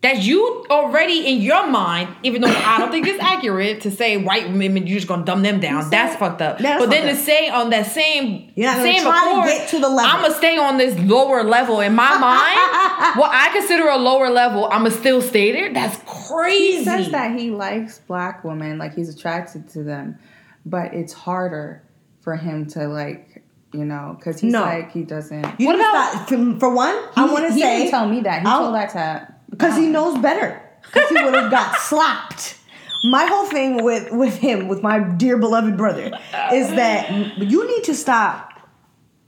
[0.00, 4.16] That you already in your mind, even though I don't think it's accurate to say
[4.16, 5.90] white women, you're just gonna dumb them down.
[5.90, 6.58] That's fucked up.
[6.58, 9.98] That's but then to say on that same gonna same accord, to the level.
[9.98, 13.18] I'm gonna stay on this lower level in my mind.
[13.18, 15.74] what I consider a lower level, I'm gonna still stay there.
[15.74, 16.76] That's crazy.
[16.78, 20.16] He says that he likes black women, like he's attracted to them,
[20.64, 21.82] but it's harder
[22.20, 23.42] for him to like,
[23.72, 24.60] you know, because he's No.
[24.62, 25.58] like he doesn't.
[25.60, 28.42] You What about- stop- for- one, I want to he say didn't tell me that.
[28.42, 30.62] He I'll- told that to because he knows better.
[30.82, 32.58] Because he would have got slapped.
[33.04, 36.10] My whole thing with with him, with my dear beloved brother,
[36.52, 38.48] is that you need to stop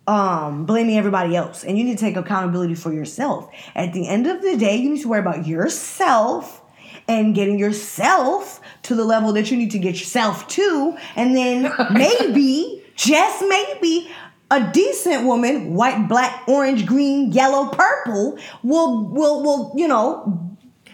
[0.07, 3.49] um, blaming everybody else, and you need to take accountability for yourself.
[3.77, 6.63] At the end of the day, you need to worry about yourself
[7.07, 11.73] and getting yourself to the level that you need to get yourself to, and then
[11.93, 14.11] maybe, just maybe.
[14.51, 20.51] A decent woman, white, black, orange, green, yellow, purple, will will will you know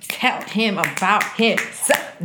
[0.08, 1.60] Tell him about his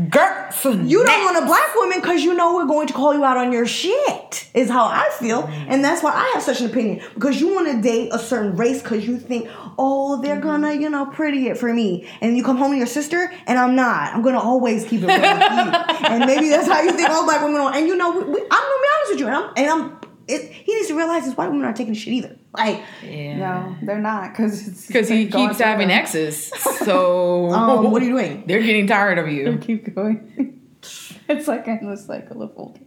[0.09, 3.25] Girl, You don't want a black woman because you know we're going to call you
[3.25, 5.43] out on your shit, is how I feel.
[5.67, 7.05] And that's why I have such an opinion.
[7.13, 10.89] Because you want to date a certain race because you think, oh, they're gonna, you
[10.89, 12.07] know, pretty it for me.
[12.21, 14.15] And you come home to your sister, and I'm not.
[14.15, 15.71] I'm gonna always keep it real with you.
[16.11, 17.73] And maybe that's how you think all black women are.
[17.73, 19.27] And you know, we, we, I'm gonna be honest with you.
[19.27, 22.13] And I'm, and I'm it, he needs to realize his white women aren't taking shit
[22.13, 22.37] either.
[22.53, 23.37] Like, Yeah.
[23.37, 25.99] No, they're not because Because he keeps having further.
[25.99, 26.47] exes.
[26.85, 28.43] So um, what are you doing?
[28.47, 29.51] They're getting tired of you.
[29.57, 30.61] They keep going.
[31.29, 32.79] it's like endless cycle of old.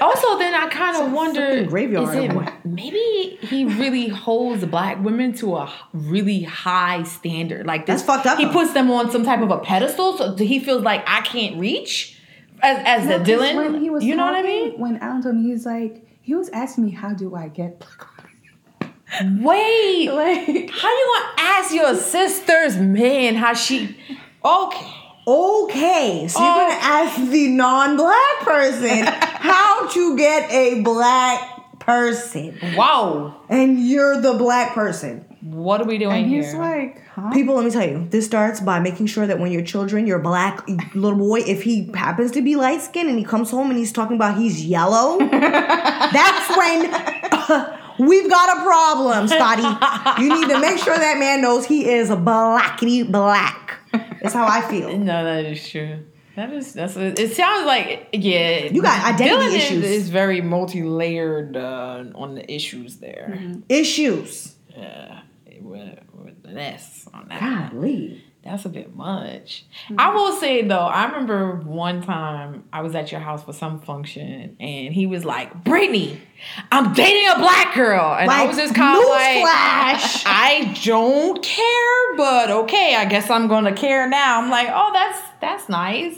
[0.00, 5.32] Also, then I kind of wonder graveyard is it- maybe he really holds black women
[5.34, 7.64] to a really high standard.
[7.64, 10.34] Like this, That's fucked up, He puts them on some type of a pedestal, so
[10.36, 12.18] he feels like I can't reach
[12.62, 13.80] as as No, the Dylan.
[13.80, 14.78] he was you know what I mean?
[14.78, 18.90] When Alan told me, he's like, he was asking me, how do I get black
[19.40, 23.96] Wait, Like, how you gonna ask your sister's man how she?
[24.44, 24.94] Okay.
[25.26, 26.54] Okay, so you're Oh.
[26.54, 33.42] gonna ask the non-black person how to get a black person, Wow.
[33.48, 35.24] and you're the black person.
[35.42, 36.42] What are we doing and here?
[36.42, 37.30] he's like, huh?
[37.32, 40.18] People, let me tell you, this starts by making sure that when your children, your
[40.18, 43.78] black little boy, if he happens to be light skinned and he comes home and
[43.78, 46.82] he's talking about he's yellow, that's when
[48.08, 50.22] we've got a problem, Scotty.
[50.22, 53.78] You need to make sure that man knows he is blackity black.
[54.20, 54.96] That's how I feel.
[54.98, 56.04] No, that is true.
[56.36, 58.66] That is that's it sounds like yeah.
[58.66, 59.84] You got identity Dylan issues.
[59.84, 63.36] Is, very multi layered uh, on the issues there.
[63.68, 64.54] Issues.
[64.76, 65.22] uh,
[65.60, 65.98] with, with
[66.48, 67.72] an S on that.
[67.72, 68.24] Golly.
[68.44, 69.64] That's a bit much.
[69.90, 70.16] I mm-hmm.
[70.16, 74.56] will say though, I remember one time I was at your house for some function,
[74.58, 76.20] and he was like, "Brittany,
[76.70, 80.22] I'm dating a black girl," and I was just kind of like, newsflash.
[80.24, 85.20] "I don't care, but okay, I guess I'm gonna care now." I'm like, "Oh, that's
[85.40, 86.16] that's nice."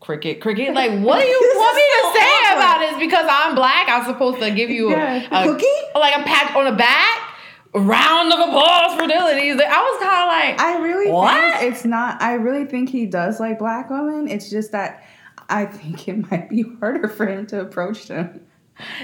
[0.00, 0.74] Cricket, cricket.
[0.74, 2.58] Like, what do you want me is to say awkward.
[2.58, 2.98] about this?
[2.98, 5.42] Because I'm black, I'm supposed to give you a, Yeah.
[5.42, 5.66] a Cookie?
[5.94, 7.33] like a pat on the back, a
[7.74, 9.34] round of applause for Dylan.
[9.38, 11.60] I was kind of like, I really What?
[11.60, 12.22] think it's not.
[12.22, 14.28] I really think he does like black women.
[14.28, 15.04] It's just that
[15.48, 18.40] I think it might be harder for him to approach them.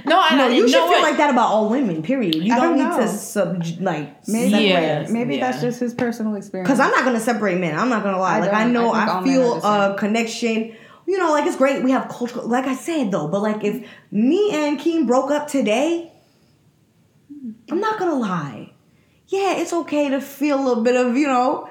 [0.04, 1.02] No, I No, you know should feel what?
[1.02, 2.02] like that about all women.
[2.02, 2.34] Period.
[2.34, 2.98] You don't, don't need know.
[3.00, 5.06] to sub like Maybe, separate Yeah.
[5.10, 5.50] maybe Yeah.
[5.50, 6.68] that's just his personal experience.
[6.68, 7.78] Because I'm not gonna separate men.
[7.78, 8.38] I'm not gonna lie.
[8.38, 10.74] I like I know I I, feel are the a connection.
[11.06, 11.84] You know, like it's great.
[11.84, 12.48] We have cultural.
[12.48, 16.09] Like I said though, but like if me and Keem broke up today,
[17.70, 18.72] I'm not gonna lie.
[19.28, 21.68] Yeah, it's okay to feel a little bit of you know,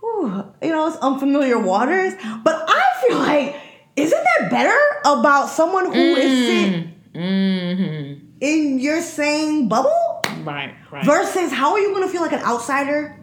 [0.00, 2.14] whew, you know, it's unfamiliar waters.
[2.44, 3.56] But I feel like
[3.96, 8.26] isn't that better about someone who not Mm-hmm.
[8.40, 9.90] in your same bubble
[10.42, 13.18] Right, right, versus how are you gonna feel like an outsider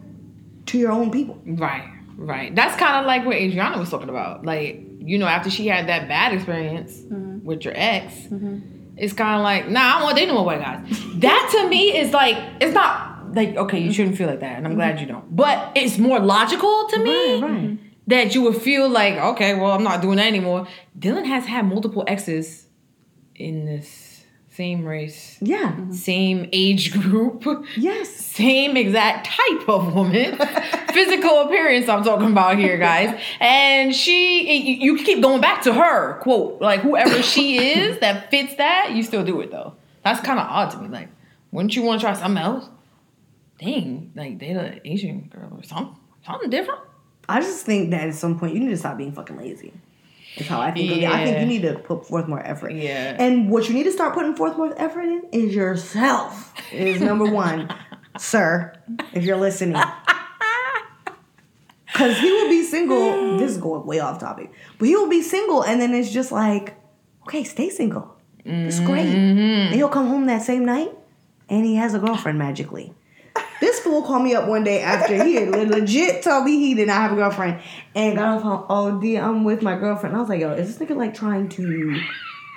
[0.66, 1.40] to your own people?
[1.46, 2.54] right, right.
[2.54, 4.44] That's kind of like what Adriana was talking about.
[4.44, 7.44] Like, you know, after she had that bad experience Mm-hmm.
[7.46, 8.14] with your ex,
[8.96, 10.86] it's kind of like, nah, I don't want to date no more white guys.
[11.16, 14.66] that to me is like, it's not like, okay, you shouldn't feel like that, and
[14.66, 15.34] I'm glad you don't.
[15.34, 17.40] But it's more logical to me.
[17.40, 17.78] Right, right.
[18.06, 20.66] that you would feel like, okay, well, I'm not doing that anymore.
[20.98, 22.66] Dylan has had multiple exes
[23.34, 23.88] in this
[24.54, 25.72] same race, Yeah.
[25.72, 25.92] Mm-hmm.
[25.92, 27.44] same age group,
[27.76, 28.08] Yes.
[28.34, 30.36] same exact type of woman,
[30.92, 31.88] physical appearance.
[31.88, 33.20] I'm talking about here, guys.
[33.40, 38.30] And she, you you keep going back to her quote, like whoever she is that
[38.30, 39.74] fits that, you still do it though.
[40.04, 40.88] That's kind of odd to me.
[40.88, 41.08] Like,
[41.50, 42.68] wouldn't you want to try something else?
[43.58, 45.96] Dang, like date an Asian girl or something,
[46.26, 46.80] something different.
[47.28, 49.72] I just think that at some point you need to stop being fucking lazy.
[50.36, 50.90] Is how I think.
[50.90, 51.04] of it.
[51.04, 52.72] I think you need to put forth more effort.
[52.72, 53.16] Yeah.
[53.18, 56.52] And what you need to start putting forth more effort in is yourself.
[56.72, 57.72] Is number one,
[58.18, 58.72] sir.
[59.12, 59.80] If you're listening,
[61.86, 63.38] because he will be single.
[63.38, 66.32] This is going way off topic, but he will be single, and then it's just
[66.32, 66.74] like,
[67.22, 68.16] okay, stay single.
[68.44, 69.06] It's great.
[69.06, 69.66] Mm-hmm.
[69.66, 70.90] And he'll come home that same night,
[71.48, 72.92] and he has a girlfriend magically.
[73.60, 76.88] This fool called me up one day after he had legit told me he did
[76.88, 77.60] not have a girlfriend
[77.94, 78.66] and got on the phone.
[78.68, 80.16] Oh, dear, I'm with my girlfriend.
[80.16, 82.00] I was like, yo, is this nigga like trying to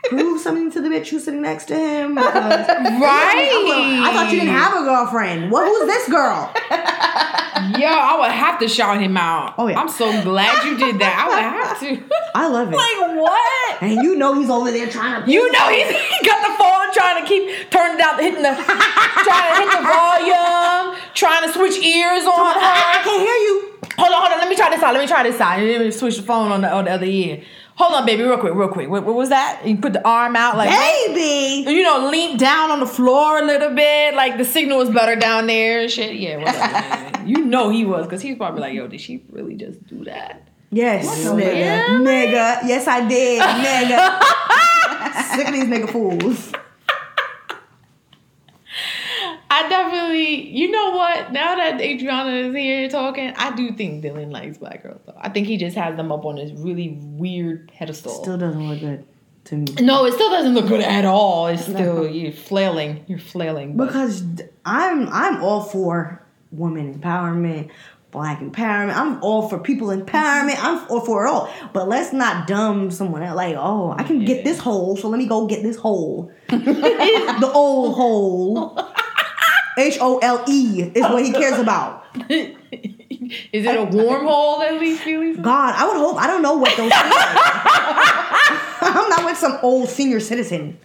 [0.10, 2.16] prove something to the bitch who's sitting next to him?
[2.16, 2.34] Because
[2.68, 4.02] Right.
[4.04, 5.52] I thought you didn't have a girlfriend.
[5.52, 5.68] What?
[5.68, 6.52] Who's this girl?
[7.80, 9.56] Yo, I would have to shout him out.
[9.58, 9.80] Oh, yeah.
[9.80, 11.16] I'm so glad you did that.
[11.18, 12.16] I would have to.
[12.36, 12.76] I love it.
[12.76, 13.84] like what?
[13.84, 15.32] and you know he's over there trying to.
[15.32, 19.50] You know he's he got the phone trying to keep turning down, hitting the, trying
[19.50, 23.74] to hit the volume, trying to switch ears on I can't hear you.
[23.98, 24.40] Hold on, hold on.
[24.40, 24.94] Let me try this out.
[24.94, 25.60] Let me try this out.
[25.60, 27.44] Let me switch the phone on the, on the other ear.
[27.78, 28.90] Hold on, baby, real quick, real quick.
[28.90, 29.62] What, what was that?
[29.64, 30.72] You put the arm out like.
[30.72, 31.70] Baby.
[31.70, 35.16] You know, lean down on the floor a little bit, like the signal is better
[35.16, 36.16] down there and shit.
[36.16, 36.58] Yeah, whatever.
[36.60, 37.28] man.
[37.28, 40.42] you know he was, because he's probably like, yo, did she really just do that?
[40.72, 42.02] Yes, nigga.
[42.02, 42.68] Nigga.
[42.68, 43.42] Yes, I did.
[43.44, 45.36] Nigga.
[45.36, 46.52] Sick of these nigga fools.
[49.66, 51.32] I definitely, you know what?
[51.32, 55.02] Now that Adriana is here talking, I do think Dylan likes black girls.
[55.06, 58.12] Though I think he just has them up on this really weird pedestal.
[58.22, 59.06] Still doesn't look good
[59.46, 59.66] to me.
[59.82, 61.48] no, it still doesn't look good at all.
[61.48, 63.04] It's still you're flailing.
[63.08, 63.76] You're flailing.
[63.78, 64.24] but- Because
[64.66, 67.70] I'm I'm all for women empowerment,
[68.12, 68.96] black empowerment.
[68.96, 70.58] I'm all for people empowerment.
[70.60, 71.52] I'm all for it all.
[71.74, 74.28] But let's not dumb someone out like, oh, I can Yeah.
[74.28, 76.32] get this hole, so let me go get this hole.
[76.50, 78.80] the old hole.
[79.78, 82.04] H O L E is what he cares about.
[82.30, 82.56] is
[83.66, 85.40] it a warm hole at least, Felix?
[85.40, 86.18] God, I would hope.
[86.18, 87.14] I don't know what those feel like.
[88.82, 90.80] I'm not with some old senior citizen.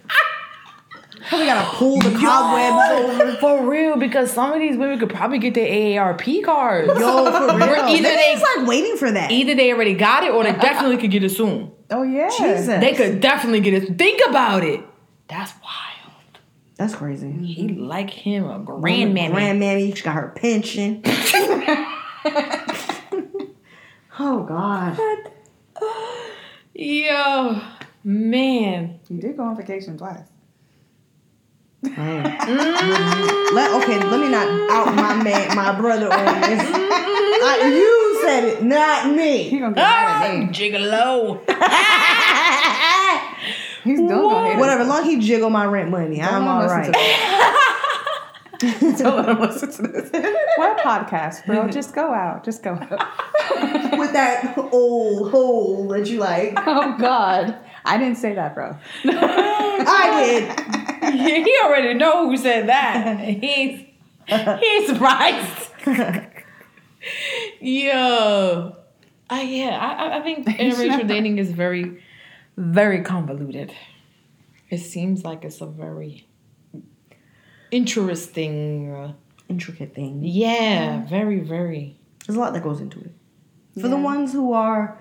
[1.29, 3.35] Probably gotta pull the cobwebs over.
[3.37, 6.87] for real, because some of these women could probably get their AARP cards.
[6.87, 6.99] Yo, for
[7.57, 7.63] real.
[7.63, 9.31] Either Maybe they- he's like waiting for that.
[9.31, 11.71] Either they already got it or they definitely could get it soon.
[11.89, 12.29] Oh yeah.
[12.29, 12.67] Jesus.
[12.67, 13.97] They could definitely get it.
[13.97, 14.81] Think about it.
[15.29, 15.62] That's wild.
[16.75, 17.31] That's crazy.
[17.31, 17.83] He mm-hmm.
[17.83, 19.31] like him a grandmammy.
[19.31, 21.01] Grandmammy, she got her pension.
[24.19, 24.97] oh God.
[24.97, 25.31] What?
[26.73, 27.61] Yo,
[28.03, 28.99] man.
[29.07, 30.27] You did go on vacation twice.
[31.83, 31.89] Hey.
[31.91, 33.55] Mm-hmm.
[33.55, 36.61] Let, okay, let me not out my man, my brother on this.
[36.61, 37.43] Mm-hmm.
[37.45, 39.59] I, you said it, not He me.
[39.59, 40.45] gonna get Ah, mad at me.
[40.47, 41.39] Ah, gigolo.
[43.83, 44.59] He's still gonna.
[44.59, 47.59] Whatever, long he jiggle my rent money, I'm Don't all listen right.
[48.97, 50.09] Don't let him listen to this.
[50.55, 51.67] What podcast, bro?
[51.67, 52.45] Just go out.
[52.45, 52.89] Just go out.
[53.99, 56.53] With that old hole that you like.
[56.65, 58.77] Oh God, I didn't say that, bro.
[59.05, 60.53] I
[61.01, 61.43] did.
[61.45, 63.19] he already know who said that.
[63.19, 63.85] He's
[64.27, 65.69] he's surprised.
[67.59, 68.75] Yo,
[69.29, 72.01] I yeah, I, I- I think interracial dating is very,
[72.57, 73.73] very convoluted.
[74.69, 76.27] It seems like it's a very
[77.71, 78.91] interesting.
[78.93, 79.13] uh,
[79.49, 80.21] Intricate thing.
[80.23, 81.97] Yeah, very, very.
[82.25, 83.11] There's a lot that goes into it.
[83.79, 84.97] For the ones who are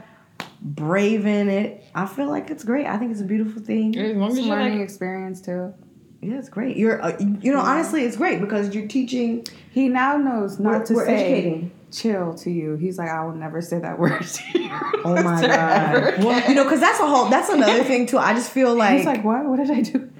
[0.60, 2.86] brave in it, I feel like it's great.
[2.86, 3.96] I think it's a beautiful thing.
[3.96, 5.72] As long It's a learning like, experience too.
[6.20, 6.76] Yeah, it's great.
[6.76, 9.46] You're, uh, you know, honestly, it's great because you're teaching.
[9.70, 11.70] He now knows not We're- to we're say educating.
[11.92, 12.74] Chill to you.
[12.76, 14.70] He's like, I will never say that word to you.
[15.04, 16.24] Oh my god.
[16.24, 17.26] Well, you know, because that's a whole.
[17.28, 18.18] That's another thing too.
[18.18, 19.44] I just feel like, He's like, what?
[19.44, 20.10] What did I do?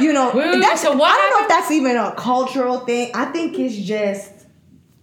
[0.00, 3.10] you know, Wait, that's, so what I don't know if that's even a cultural thing.
[3.14, 4.30] I think it's just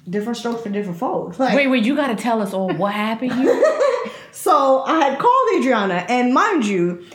[0.09, 1.39] different strokes for different folks.
[1.39, 3.63] Like, wait, wait, you gotta tell us all what happened here.
[4.31, 7.05] so I had called Adriana, and mind you,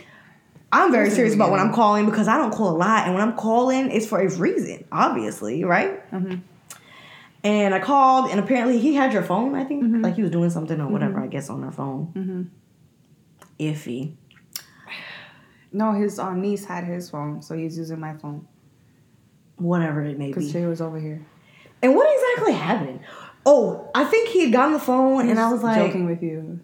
[0.71, 1.59] I'm very serious about when.
[1.59, 4.29] I'm calling because I don't call a lot, and when I'm calling, it's for a
[4.37, 6.09] reason, obviously, right?
[6.11, 6.41] Mhm.
[7.45, 9.53] And I called, and apparently he had your phone.
[9.55, 11.19] I think like he was doing something or whatever.
[11.19, 12.11] I guess on her phone.
[12.15, 12.47] Mhm.
[13.59, 14.15] Iffy.
[15.71, 18.47] No, his um, niece had his phone, so he's using my phone
[19.57, 20.31] Whatever it may be.
[20.31, 20.51] because be.
[20.51, 21.25] Shay was over here.
[21.81, 22.99] And what exactly happened?
[23.45, 26.59] Oh, I think he had gotten the phone, and I was like, joking with you.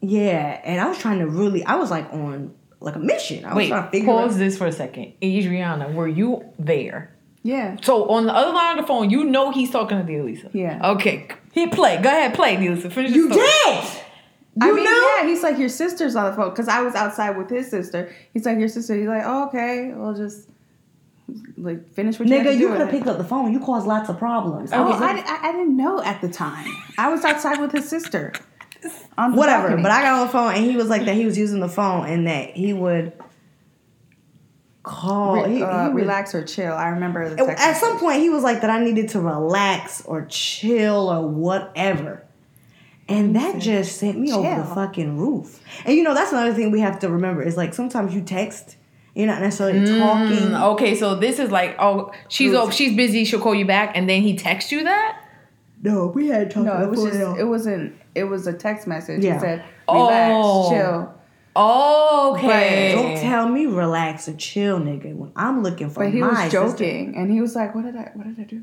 [0.00, 0.60] yeah.
[0.64, 3.44] And I was trying to really, I was like on like a mission.
[3.44, 4.38] I was Wait, trying to figure pause out.
[4.38, 5.12] this for a second.
[5.22, 7.14] Adriana, were you there?
[7.42, 7.76] Yeah.
[7.82, 10.48] So on the other line of the phone, you know he's talking to Delisa.
[10.52, 10.92] Yeah.
[10.92, 11.28] Okay.
[11.52, 11.96] He play.
[12.00, 12.90] Go ahead, play, Delisa.
[12.92, 13.46] Finish You the story.
[13.80, 14.02] did.
[14.60, 15.14] I mean, know?
[15.20, 18.14] yeah, he's like, your sister's on the phone because I was outside with his sister.
[18.34, 18.94] He's like, your sister.
[18.94, 20.48] He's like, oh, okay, we'll just
[21.56, 23.52] like finish what you Nigga, to you could have picked up the phone.
[23.52, 24.70] You caused lots of problems.
[24.72, 26.70] Oh, I Oh, was I, like, I, I didn't know at the time.
[26.98, 28.32] I was outside with his sister.
[29.16, 29.68] On the whatever.
[29.68, 29.82] balcony.
[29.82, 31.68] But I got on the phone and he was like that he was using the
[31.68, 33.12] phone and that he would
[34.82, 35.44] call.
[35.44, 36.72] Re- he- uh, he would- relax or chill.
[36.74, 41.08] I remember At some point, he was like that I needed to relax or chill
[41.08, 42.22] or whatever.
[43.08, 45.60] And that just sent me over the fucking roof.
[45.84, 48.76] And you know, that's another thing we have to remember is like sometimes you text,
[49.14, 50.48] you're not necessarily talking.
[50.50, 53.24] Mm, okay, so this is like, oh, she's oh, she's busy.
[53.24, 55.18] She'll call you back, and then he texts you that.
[55.82, 57.94] No, we had talked No, it was just it wasn't.
[58.14, 59.22] It was a text message.
[59.24, 59.34] Yeah.
[59.34, 60.70] He said, "Relax, Oh.
[60.70, 61.14] chill."
[61.54, 62.92] Okay.
[62.94, 65.14] Don't tell me relax and chill, nigga.
[65.14, 66.70] When I'm looking for But he my was sister.
[66.70, 68.10] joking, and he was like, "What did I?
[68.14, 68.62] What did I do?"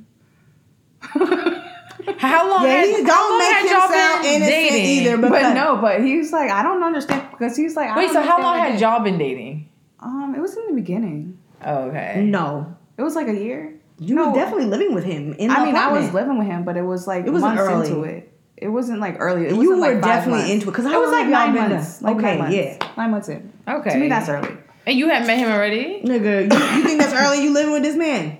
[2.17, 2.63] How long?
[2.63, 4.85] Yeah, had, he don't long make had him y'all sound been innocent dating?
[5.05, 5.17] either.
[5.17, 8.11] But, But no, but he was like, "I don't understand," because he's like, I Wait,
[8.11, 9.69] so how long had y'all been dating?
[9.99, 11.37] Um, it was in the beginning.
[11.65, 12.21] Okay.
[12.25, 13.73] no, It was like a year.
[13.99, 14.29] you No.
[14.29, 15.33] were definitely living with him.
[15.33, 17.55] In the I mean, I was living with him, but it was like It wasn't
[17.55, 17.87] months early.
[17.89, 18.28] into it.
[18.61, 19.45] It wasn't like early.
[19.45, 20.53] It You wasn't were like five definitely months.
[20.53, 22.01] into it, 'cause how it was like nine months.
[22.01, 22.55] Like Okay, nine months.
[22.55, 22.77] yeah.
[22.97, 23.53] nine months in.
[23.67, 23.89] Okay.
[23.91, 24.49] To me, that's early,
[24.85, 26.01] And you had met him already?
[26.03, 27.43] Nigga, you, you think that's early?
[27.43, 28.37] You living with this man?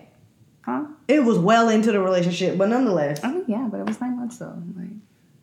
[0.62, 0.84] huh?
[1.08, 3.24] It was well into the relationship, but nonetheless.
[3.24, 4.62] I mean, yeah, but it was nine months though.
[4.78, 4.90] Like,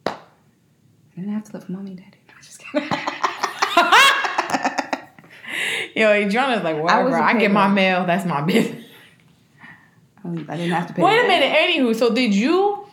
[0.06, 2.18] I didn't have to live with mommy and daddy.
[2.28, 2.88] No, I'm just kidding.
[5.96, 7.04] Yo, Adriana's like, whatever.
[7.04, 8.04] wasn't I, get my mail.
[8.04, 8.84] That's my business.
[10.22, 11.02] I didn't have to pay.
[11.02, 11.56] Wait a minute.
[11.56, 12.85] Anywho, so did you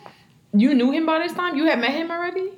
[0.54, 1.56] you knew him by this time?
[1.56, 2.50] You had met him already?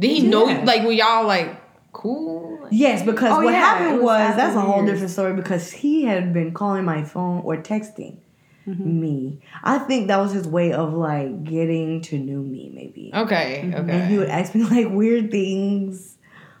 [0.00, 1.60] Did he know like were y'all like
[1.92, 2.60] cool?
[2.62, 5.32] Like- Yes, because Oh, what yeah, happened was was, after that's a whole different story
[5.34, 8.18] because he had been calling my phone or texting
[8.66, 9.00] Mm-hmm.
[9.00, 9.40] me.
[9.64, 13.10] I think that was his way of like getting to know me, maybe.
[13.14, 13.74] Okay, Mm-hmm.
[13.80, 13.92] okay.
[13.92, 16.18] And he would ask me like weird things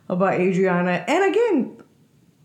[0.08, 1.04] about Adriana.
[1.06, 1.82] And again,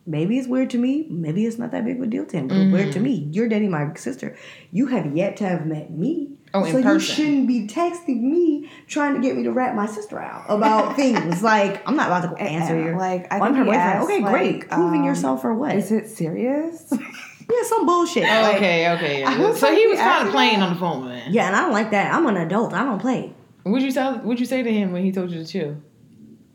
[0.06, 1.08] maybe it's weird to me.
[1.10, 3.30] Maybe it's not that big of a deal to him, but it's weird to me.
[3.32, 4.36] You're dating my sister.
[4.72, 6.33] You have yet to have met me.
[6.56, 9.88] Oh, in so you shouldn't be texting me trying to get me to rat my
[9.88, 11.42] sister out about things.
[11.42, 12.96] Like I'm not about to go answer you.
[12.98, 13.82] like, I I'm think her boyfriend.
[13.82, 14.60] asked, Okay, great.
[14.62, 15.76] like, Proving um, yourself or what?
[15.76, 16.92] Is it serious?
[16.92, 18.24] yeah, some bullshit.
[18.24, 19.20] Oh, Like, okay, okay.
[19.22, 19.54] yeah.
[19.56, 21.34] So he was kind of playing on the phone, man.
[21.34, 22.14] Yeah, and I don't like that.
[22.14, 22.74] I'm an adult.
[22.74, 23.34] I don't play.
[23.64, 24.18] What'd you tell?
[24.20, 25.78] What'd you say to him when he told you to chill?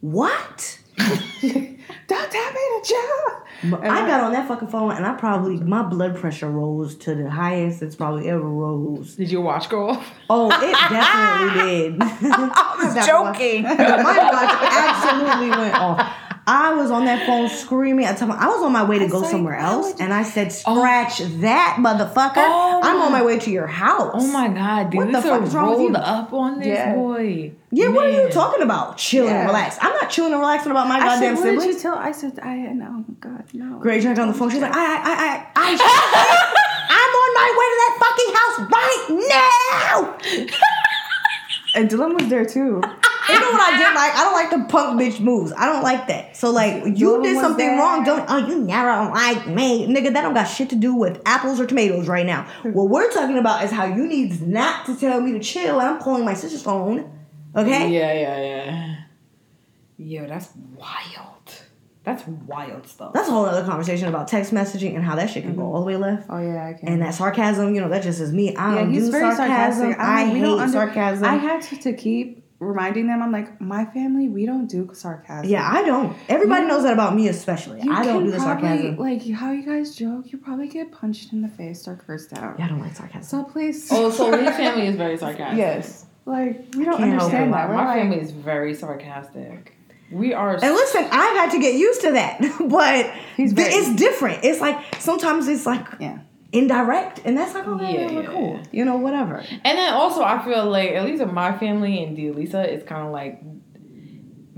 [0.01, 0.78] What?
[0.99, 3.42] Don't tell me to chill.
[3.62, 7.28] I got on that fucking phone and I probably my blood pressure rose to the
[7.28, 9.16] highest it's probably ever rose.
[9.16, 10.14] Did your watch go off?
[10.30, 11.98] Oh, it definitely did.
[12.00, 13.62] I was joking.
[13.64, 16.14] My watch absolutely went off.
[16.50, 18.06] I was on that phone screaming.
[18.06, 19.96] I told my- I was on my way to I go was somewhere else, you-
[20.04, 20.76] and I said, oh.
[20.78, 22.36] "Scratch that, motherfucker!
[22.38, 24.96] Oh I'm on my- my way to your house." Oh my god, dude!
[24.98, 25.96] What the this fuck is wrong with rolled you?
[25.96, 26.94] up on this Yeah.
[26.94, 27.52] boy.
[27.70, 28.96] Yeah, what are you talking about?
[28.96, 29.46] Chill and Yeah.
[29.46, 29.76] relax.
[29.80, 31.94] I'm not chilling and relaxing about my I goddamn said, what did you tell?
[31.94, 33.78] I said, I no, God, no.
[33.78, 34.50] Great drank on the phone.
[34.50, 35.76] She's like, I, I, I, I, I,
[36.90, 40.58] I'm on my way to that fucking house right now.
[41.74, 42.80] And Dylan was there too.
[43.30, 44.14] You know what I did like?
[44.14, 45.52] I don't like the punk bitch moves.
[45.54, 46.34] I don't like that.
[46.34, 47.78] So like, you Dylan did something there.
[47.78, 48.02] wrong.
[48.02, 50.14] Don't oh you never don't like me, nigga.
[50.14, 52.48] That don't got shit to do with apples or tomatoes right now.
[52.62, 55.78] What we're talking about is how you need not to tell me to chill.
[55.78, 57.10] And I'm calling my sister's phone.
[57.59, 57.90] Okay.
[57.90, 58.96] Yeah, yeah, yeah.
[59.98, 61.52] Yo, that's wild.
[62.04, 63.12] That's wild stuff.
[63.12, 65.74] That's a whole other conversation about text messaging and how that shit can go mm-hmm.
[65.74, 66.26] all the way left.
[66.30, 66.88] Oh yeah, I can.
[66.88, 68.56] And that sarcasm, you know, that just is me.
[68.56, 69.92] I yeah, don't he's do very sarcasm.
[69.92, 69.98] sarcastic.
[69.98, 71.24] I I'm like, hate don't under- sarcasm.
[71.24, 73.22] I had to, to keep reminding them.
[73.22, 75.50] I'm like, my family, we don't do sarcasm.
[75.50, 76.16] yeah, I don't.
[76.30, 77.82] Everybody You- knows that about me, especially.
[77.82, 78.96] I don't do the probably- sarcasm.
[78.96, 82.59] Like how you guys joke, you probably get punched in the face or cursed out.
[82.59, 83.22] Yeah, I don't like sarcasm.
[83.24, 83.86] So please.
[83.92, 85.59] oh, so his family is very sarcastic.
[85.59, 86.06] yes.
[86.28, 87.70] Like we don't understand that.
[87.70, 89.74] My like, family is very sarcastic.
[90.12, 90.52] We are.
[90.62, 94.44] And listen, I've had to get used to that, but He's th- very- it's different.
[94.44, 96.18] It's like sometimes it's like yeah.
[96.52, 99.38] indirect, and that's like, oh, yeah, Yeah, we're cool, you know, whatever.
[99.64, 103.06] And then also, I feel like at least in my family and Delisa, it's kind
[103.06, 103.42] of like,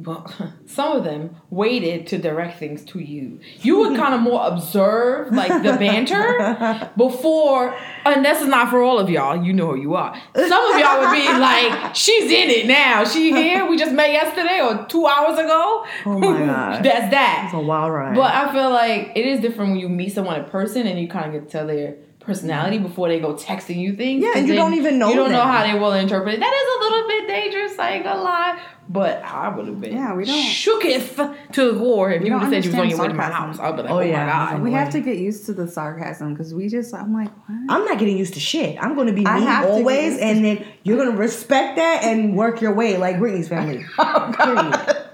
[0.05, 0.33] well,
[0.67, 3.41] some of them waited to direct things to you.
[3.61, 7.75] You would kind of more observe like the banter before,
[8.05, 9.43] and this is not for all of y'all.
[9.45, 10.15] You know who you are.
[10.35, 13.05] Some of y'all would be like, "She's in it now.
[13.05, 13.67] She here.
[13.69, 16.85] We just met yesterday or two hours ago." Oh my God.
[16.85, 17.43] that's that.
[17.47, 18.15] It's a wild ride.
[18.15, 21.09] But I feel like it is different when you meet someone in person and you
[21.09, 24.23] kind of get to tell their personality before they go texting you things.
[24.23, 26.41] Yeah, and you don't even know You don't know how they will interpret it.
[26.41, 27.79] That is a little bit dangerous.
[27.79, 28.61] I ain't gonna lie.
[28.89, 32.43] But I would have been Yeah, we don't- shooketh to the core if you would
[32.43, 33.59] have said you was on your way to my house.
[33.61, 34.27] I'd be like, Oh, oh, yeah.
[34.27, 34.63] my god.
[34.63, 36.93] We have to get used to the sarcasm because we just.
[36.93, 37.59] I'm like, what?
[37.69, 38.83] I'm not getting used to shit.
[38.83, 41.77] I'm going to be me have to get always, and then you're going to respect
[41.77, 43.85] that and work your way like Brittany's family.
[43.99, 45.07] Oh.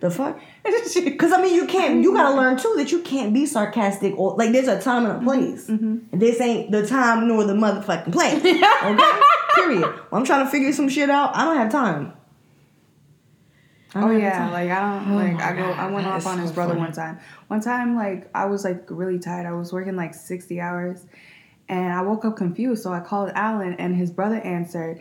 [0.00, 0.40] The fuck?
[0.96, 2.02] Because I mean, you can't.
[2.02, 4.52] You gotta learn too that you can't be sarcastic or like.
[4.52, 5.24] There's a time and a mm-hmm.
[5.24, 5.66] place.
[5.66, 5.98] Mm-hmm.
[6.12, 8.38] And this ain't the time nor the motherfucking place.
[8.38, 9.20] Okay.
[9.54, 10.00] Period.
[10.12, 11.34] I'm trying to figure some shit out.
[11.34, 12.12] I don't have time.
[13.94, 16.50] Oh yeah, like I don't Oh like I go God, I went off on his
[16.50, 16.84] so brother funny.
[16.84, 17.18] one time.
[17.48, 19.46] One time like I was like really tired.
[19.46, 21.04] I was working like 60 hours
[21.68, 22.82] and I woke up confused.
[22.82, 25.00] So I called Alan and his brother answered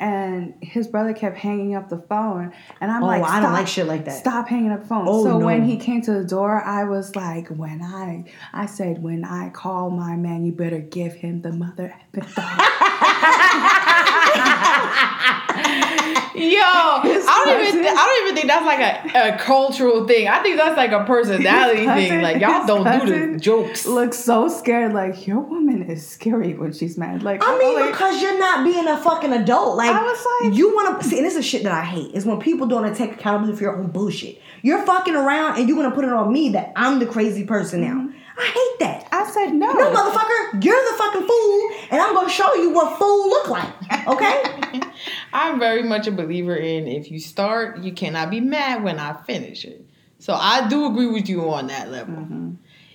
[0.00, 3.52] and his brother kept hanging up the phone and I'm Oh, like I don't "Stop-
[3.52, 5.04] like shit like that." Stop hanging up the phone.
[5.06, 5.44] Oh, so no.
[5.46, 9.50] when he came to the door, I was like when I I said when I
[9.50, 11.94] call my man you better give him the mother
[16.40, 17.82] Yo, I don't even.
[17.82, 20.28] Th- I don't even think that's like a, a cultural thing.
[20.28, 22.22] I think that's like a personality His thing.
[22.22, 23.86] Like y'all don't do the jokes.
[23.86, 27.22] Looks so scared like your woman is scary when she's mad.
[27.22, 29.76] Like I I'm mean, like, because you're not being a fucking adult.
[29.76, 32.14] Like, I was like- you want to see, and this is shit that I hate
[32.14, 34.40] is when people don't wanna take accountability for your own bullshit.
[34.62, 37.80] You're fucking around and you're gonna put it on me that I'm the crazy person
[37.82, 37.94] now.
[37.94, 38.16] Mm-hmm.
[38.38, 39.08] I hate that.
[39.12, 39.70] I said no.
[39.72, 44.06] No, motherfucker, you're the fucking fool, and I'm gonna show you what fool look like.
[44.08, 44.80] Okay?
[45.32, 49.14] I'm very much a believer in if you start, you cannot be mad when I
[49.22, 49.84] finish it.
[50.18, 52.14] So I do agree with you on that level.
[52.14, 52.52] Mm-hmm.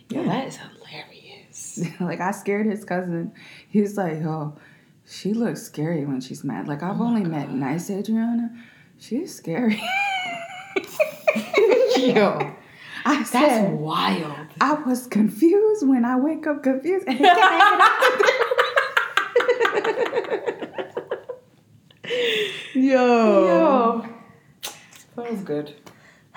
[0.09, 1.83] Yeah, that is hilarious.
[1.99, 3.33] like I scared his cousin.
[3.69, 4.55] He's like, oh,
[5.07, 6.67] she looks scary when she's mad.
[6.67, 8.51] Like I've only met nice Adriana.
[8.99, 9.81] She's scary.
[11.97, 12.37] Yo,
[13.05, 14.47] I that's said wild.
[14.61, 17.07] I was confused when I wake up confused.
[17.07, 17.91] And he kept hanging up.
[22.73, 22.81] Yo.
[23.47, 24.05] Yo,
[25.15, 25.73] that was good.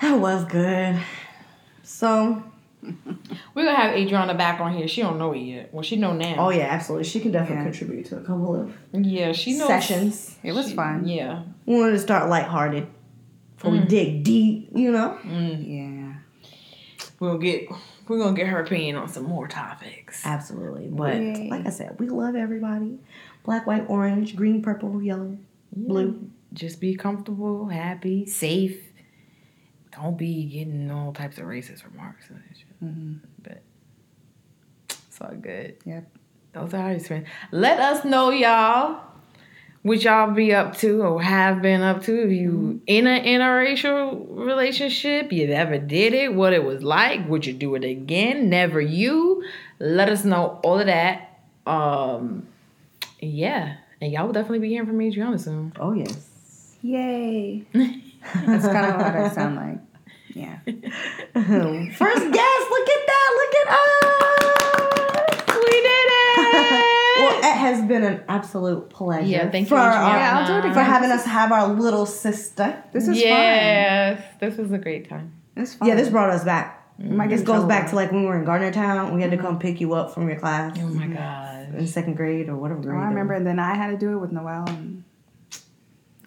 [0.01, 0.97] That was good.
[1.83, 2.43] So,
[2.81, 4.87] We're gonna have Adriana back on here.
[4.87, 5.73] She don't know it yet.
[5.73, 6.35] Well, she know now.
[6.37, 7.07] oh yeah, absolutely.
[7.07, 7.69] She can definitely Yeah.
[7.71, 10.37] contribute to a couple of yeah, she knows sessions.
[10.43, 11.05] It was She- fun.
[11.07, 11.43] Yeah.
[11.65, 12.87] We wanted to start lighthearted
[13.57, 15.17] before we dig deep, you know?
[15.23, 15.67] Mm.
[15.67, 17.07] Yeah.
[17.19, 17.67] We'll get.
[18.07, 20.25] We're gonna get her opinion on some more topics.
[20.25, 20.87] Absolutely.
[20.87, 21.49] But Yay.
[21.51, 22.97] like I said, we love everybody.
[23.43, 25.37] Black, white, orange, green, purple, yellow,
[25.71, 26.29] blue.
[26.53, 28.81] Just be comfortable, happy, safe.
[29.91, 32.83] Don't be getting all types of racist remarks and shit.
[32.83, 33.13] Mm-hmm.
[33.43, 33.61] But
[34.87, 35.77] it's all good.
[35.85, 36.09] Yep.
[36.53, 37.29] Those are our experience.
[37.51, 39.01] Let us know, y'all,
[39.83, 42.23] what y'all be up to or have been up to.
[42.23, 47.45] If you in an interracial relationship, you ever did it, what it was like, would
[47.45, 48.49] you do it again?
[48.49, 49.43] Never you.
[49.79, 51.39] Let us know all of that.
[51.65, 52.47] Um,
[53.19, 55.73] yeah, and y'all will definitely be hearing from Adriana soon.
[55.79, 56.75] Oh yes.
[56.81, 57.65] Yay.
[57.73, 59.79] That's kind of what I sound like.
[60.33, 60.59] Yeah.
[60.65, 65.55] First guest, look at that, look at us.
[65.55, 67.19] We did it.
[67.19, 69.25] Well, it has been an absolute pleasure.
[69.27, 70.19] Yeah, thank you, for, our- Adriana.
[70.19, 72.81] Yeah, I'll do it for having us have our little sister.
[72.93, 73.17] This is fun.
[73.17, 75.33] yes, this was a great time.
[75.55, 75.63] fun.
[75.63, 75.87] It's fun.
[75.89, 76.78] Yeah, this brought us back.
[77.01, 79.13] You might get This goes back to like when we were in Gardner Town.
[79.15, 81.73] We had to come pick you up from your class Oh my god.
[81.75, 82.97] in second grade or whatever Oh, grade.
[82.97, 83.33] I remember.
[83.33, 84.65] And then I had to do it with Noel.
[84.67, 85.03] And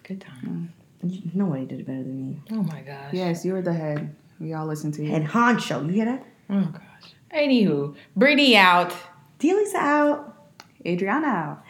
[0.03, 0.73] Good time.
[1.01, 1.17] was.
[1.33, 2.41] Nobody did it better than me.
[2.51, 3.13] Oh my gosh.
[3.13, 4.15] yes, you were the head.
[4.39, 5.11] We all listened to you.
[5.11, 5.85] Head honcho.
[5.85, 6.25] You hear that?
[6.49, 7.13] Oh gosh.
[7.33, 8.93] Anywho, Brittany out.
[9.39, 10.35] Dealey's out.
[10.85, 11.61] Adriana.